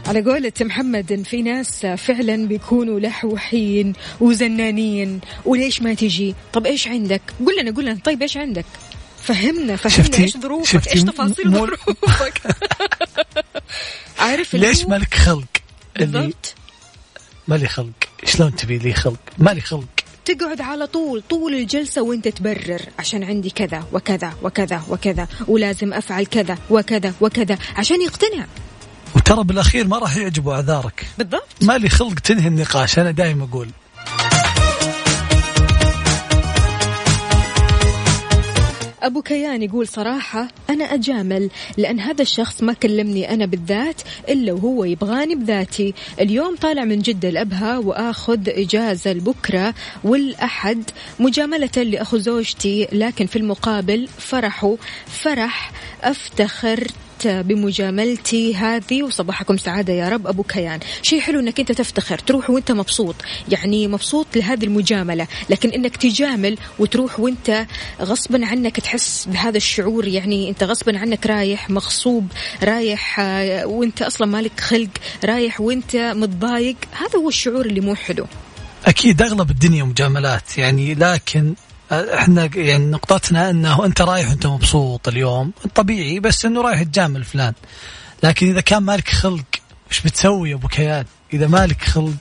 على 0.10 0.22
قولة 0.22 0.51
محمد 0.62 1.12
إن 1.12 1.24
في 1.24 1.41
ناس 1.41 1.86
فعلا 1.86 2.47
بيكونوا 2.47 2.99
لحوحين 2.99 3.93
وزنانين 4.22 5.20
وليش 5.45 5.82
ما 5.82 5.93
تجي؟ 5.93 6.36
طب 6.53 6.66
إيش 6.66 6.88
عندك؟ 6.88 7.22
قول 7.45 7.55
لنا 7.62 7.72
قول 7.76 7.86
لنا 7.86 7.99
طيب 8.03 8.22
إيش 8.22 8.38
عندك؟ 8.38 8.66
فهمنا 9.24 9.76
فهمنا 9.76 9.97
شفتي- 10.03 10.24
إيش 10.24 10.38
ظروفك 10.38 10.66
شفتي؟ 10.72 10.91
إيش 10.93 11.01
تفاصيل 11.03 11.47
مو- 11.47 11.57
ظروفك؟ 11.57 12.41
عارف 14.20 14.53
ليش 14.55 14.86
مالك 14.86 15.14
خلق؟ 15.14 15.45
بالضبط. 15.99 16.53
مالي 17.47 17.68
خلق؟ 17.68 17.89
شلون 18.26 18.55
تبي 18.55 18.78
لي 18.78 18.93
خلق؟ 18.93 19.20
مالي 19.38 19.62
خلق. 19.62 19.86
تقعد 20.26 20.62
على 20.62 20.88
طول 20.88 21.24
طول 21.30 21.53
الجلسة 21.55 22.01
وانت 22.01 22.28
تبرر 22.28 22.82
عشان 22.99 23.24
عندي 23.24 23.49
كذا 23.49 23.84
وكذا 23.93 24.34
وكذا 24.43 24.84
وكذا 24.89 25.28
ولازم 25.47 25.93
أفعل 25.93 26.26
كذا 26.26 26.57
وكذا 26.70 27.14
وكذا 27.22 27.57
عشان 27.76 28.01
يقتنع. 28.01 28.45
وترى 29.16 29.43
بالأخير 29.43 29.88
ما 29.88 29.97
راح 29.97 30.18
يعجبوا 30.18 30.53
أعذارك. 30.53 31.05
بالضبط. 31.18 31.47
ما 31.62 31.78
لي 31.78 31.89
خلق 31.89 32.20
تنهي 32.20 32.47
النقاش 32.47 32.99
أنا 32.99 33.12
دائما 33.12 33.43
أقول. 33.43 33.70
أبو 39.03 39.22
كيان 39.22 39.64
يقول 39.64 39.88
صراحة 39.88 40.47
أنا 40.70 40.84
أجامل 40.86 41.49
لأن 41.78 41.99
هذا 41.99 42.22
الشخص 42.22 42.64
ما 42.64 42.74
كلمني 42.74 43.34
أنا 43.34 43.45
بالذات 43.45 44.01
إلا 44.30 44.53
وهو 44.53 44.84
يبغاني 44.84 45.36
بذاتي. 45.36 45.93
اليوم 46.20 46.55
طالع 46.55 46.84
من 46.84 46.99
جدة 46.99 47.30
لأبها 47.30 47.78
وآخذ 47.78 48.39
إجازة 48.49 49.14
لبكرة 49.14 49.74
والأحد 50.03 50.84
مجاملة 51.20 51.70
لأخو 51.78 52.18
زوجتي 52.18 52.88
لكن 52.91 53.26
في 53.26 53.36
المقابل 53.36 54.07
فرحه 54.18 54.76
فرح 55.07 55.72
أفتخر 56.03 56.88
بمجاملتي 57.28 58.56
هذه 58.56 59.04
وصباحكم 59.04 59.58
سعادة 59.58 59.94
يا 59.94 60.10
رب. 60.10 60.28
أبو 60.28 60.44
كيان 60.44 60.80
شيء 61.02 61.20
حلو 61.20 61.40
أنك 61.40 61.60
أنت 61.60 61.72
تفتخر 61.72 62.20
تروح 62.20 62.50
وأنت 62.50 62.72
مبسوط. 62.72 63.16
يعني 63.50 63.88
مبسوط 63.88 64.28
لهذه 64.36 64.64
المجاملة 64.64 65.28
لكن 65.50 65.70
أنك 65.70 65.98
تجامل 65.98 66.58
وتروح 66.80 67.20
وأنت 67.20 67.66
غصبا 68.02 68.46
عنك 68.46 68.80
تحس 68.80 69.26
بهذا 69.26 69.58
الشعور. 69.58 70.08
يعني 70.08 70.50
أنت 70.50 70.64
غصبا 70.64 70.98
عنك 70.98 71.26
رايح 71.26 71.70
مغصوب 71.70 72.28
رايح 72.64 73.20
آه، 73.20 73.66
وأنت 73.66 74.02
أصلا 74.02 74.28
مالك 74.28 74.60
خلق 74.60 74.90
رايح 75.26 75.62
وأنت 75.62 75.96
متضايق. 75.96 76.76
هذا 76.92 77.20
هو 77.20 77.30
الشعور 77.30 77.66
اللي 77.66 77.82
مو 77.82 77.96
حلو 77.96 78.26
أكيد 78.86 79.22
أغلب 79.22 79.52
الدنيا 79.52 79.84
مجاملات 79.84 80.58
يعني 80.58 80.94
لكن 80.94 81.54
إحنا 81.92 82.50
يعني 82.56 82.86
نقطتنا 82.86 83.50
انه 83.50 83.86
انت 83.86 84.02
رايح 84.02 84.30
وانت 84.30 84.48
مبسوط 84.48 85.08
اليوم. 85.08 85.52
طبيعي 85.76 86.20
بس 86.20 86.46
انه 86.46 86.62
رايح 86.62 86.84
تجامل 86.84 87.24
فلان. 87.24 87.54
لكن 88.24 88.48
إذا 88.50 88.62
كان 88.62 88.84
مالك 88.84 89.10
خلق 89.10 89.46
إيش 89.92 90.02
بتسوي 90.02 90.50
يا 90.50 90.56
أبو 90.56 90.68
كيان؟ 90.68 91.06
إذا 91.34 91.48
مالك 91.48 91.82
خلق. 91.82 92.14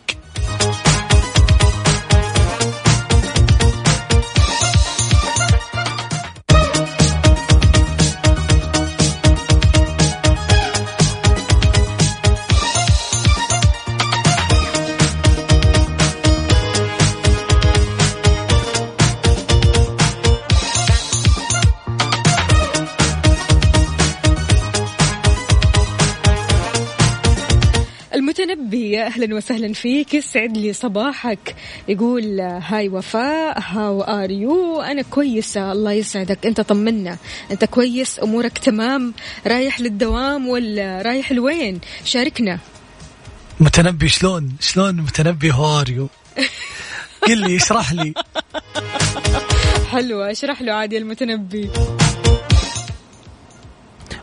أهلا 29.28 29.36
وسهلا 29.36 29.72
فيك. 29.72 30.14
يسعد 30.14 30.56
لي 30.56 30.72
صباحك. 30.72 31.56
يقول 31.88 32.40
Hi 32.40 32.88
وفاء 32.88 33.60
how 33.60 34.02
are 34.02 34.30
you 34.30 34.80
أنا 34.80 35.02
كويسة 35.02 35.72
الله 35.72 35.92
يسعدك. 35.92 36.46
أنت 36.46 36.60
طمنا. 36.60 37.18
أنت 37.50 37.64
كويس 37.64 38.20
أمورك 38.22 38.58
تمام. 38.58 39.14
رايح 39.46 39.80
للدوام 39.80 40.48
ولا 40.48 41.02
رايح 41.02 41.32
لوين؟ 41.32 41.80
شاركنا. 42.04 42.58
متنبي 43.60 44.08
شلون؟ 44.08 44.56
شلون 44.60 44.96
متنبي 44.96 45.52
how 45.52 45.71
are 45.71 45.89
you 45.89 46.08
قل 47.26 47.38
لي 47.38 47.56
اشرح 47.56 47.92
لي. 47.92 48.14
حلوة 49.90 50.30
اشرح 50.30 50.62
له 50.62 50.72
عادي 50.72 50.98
المتنبي. 50.98 51.70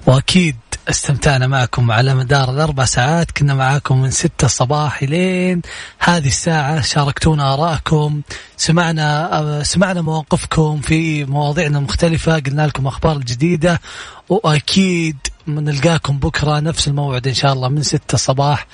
وأكيد 0.07 0.55
استمتعنا 0.89 1.47
معكم 1.47 1.91
على 1.91 2.15
مدار 2.15 2.49
الأربع 2.49 2.85
ساعات. 2.85 3.31
كنا 3.31 3.53
معاكم 3.53 4.01
من 4.01 4.11
ستة 4.11 4.45
الصباح 4.45 5.03
لين 5.03 5.61
هذه 5.99 6.27
الساعة. 6.27 6.81
شاركتونا 6.81 7.53
آرائكم. 7.53 8.21
سمعنا 8.57 9.39
آه، 9.39 9.63
سمعنا 9.63 10.01
مواقفكم 10.01 10.81
في 10.81 11.25
مواضيعنا 11.25 11.77
المختلفة. 11.77 12.39
قلنا 12.39 12.67
لكم 12.67 12.87
أخبار 12.87 13.17
الجديدة 13.17 13.81
وأكيد 14.29 15.17
نلقاكم 15.47 16.19
بكرة 16.19 16.59
نفس 16.59 16.87
الموعد 16.87 17.27
إن 17.27 17.33
شاء 17.33 17.53
الله 17.53 17.69
من 17.69 17.83
ستة 17.83 18.13
الصباح. 18.13 18.67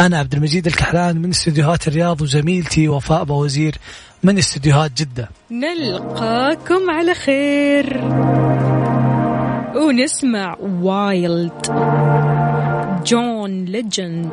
أنا 0.00 0.18
عبد 0.18 0.34
المجيد 0.34 0.66
الكحلان 0.66 1.22
من 1.22 1.30
استديوهات 1.30 1.88
الرياض 1.88 2.22
وزميلتي 2.22 2.88
وفاء 2.88 3.24
بوزير 3.24 3.74
من 4.22 4.38
استديوهات 4.38 4.92
جدة. 4.92 5.28
نلقاكم 5.50 6.90
على 6.90 7.14
خير. 7.14 8.00
ونسمع 9.76 10.56
وايلد 10.82 11.52
جون 13.06 13.64
ليجند 13.64 14.32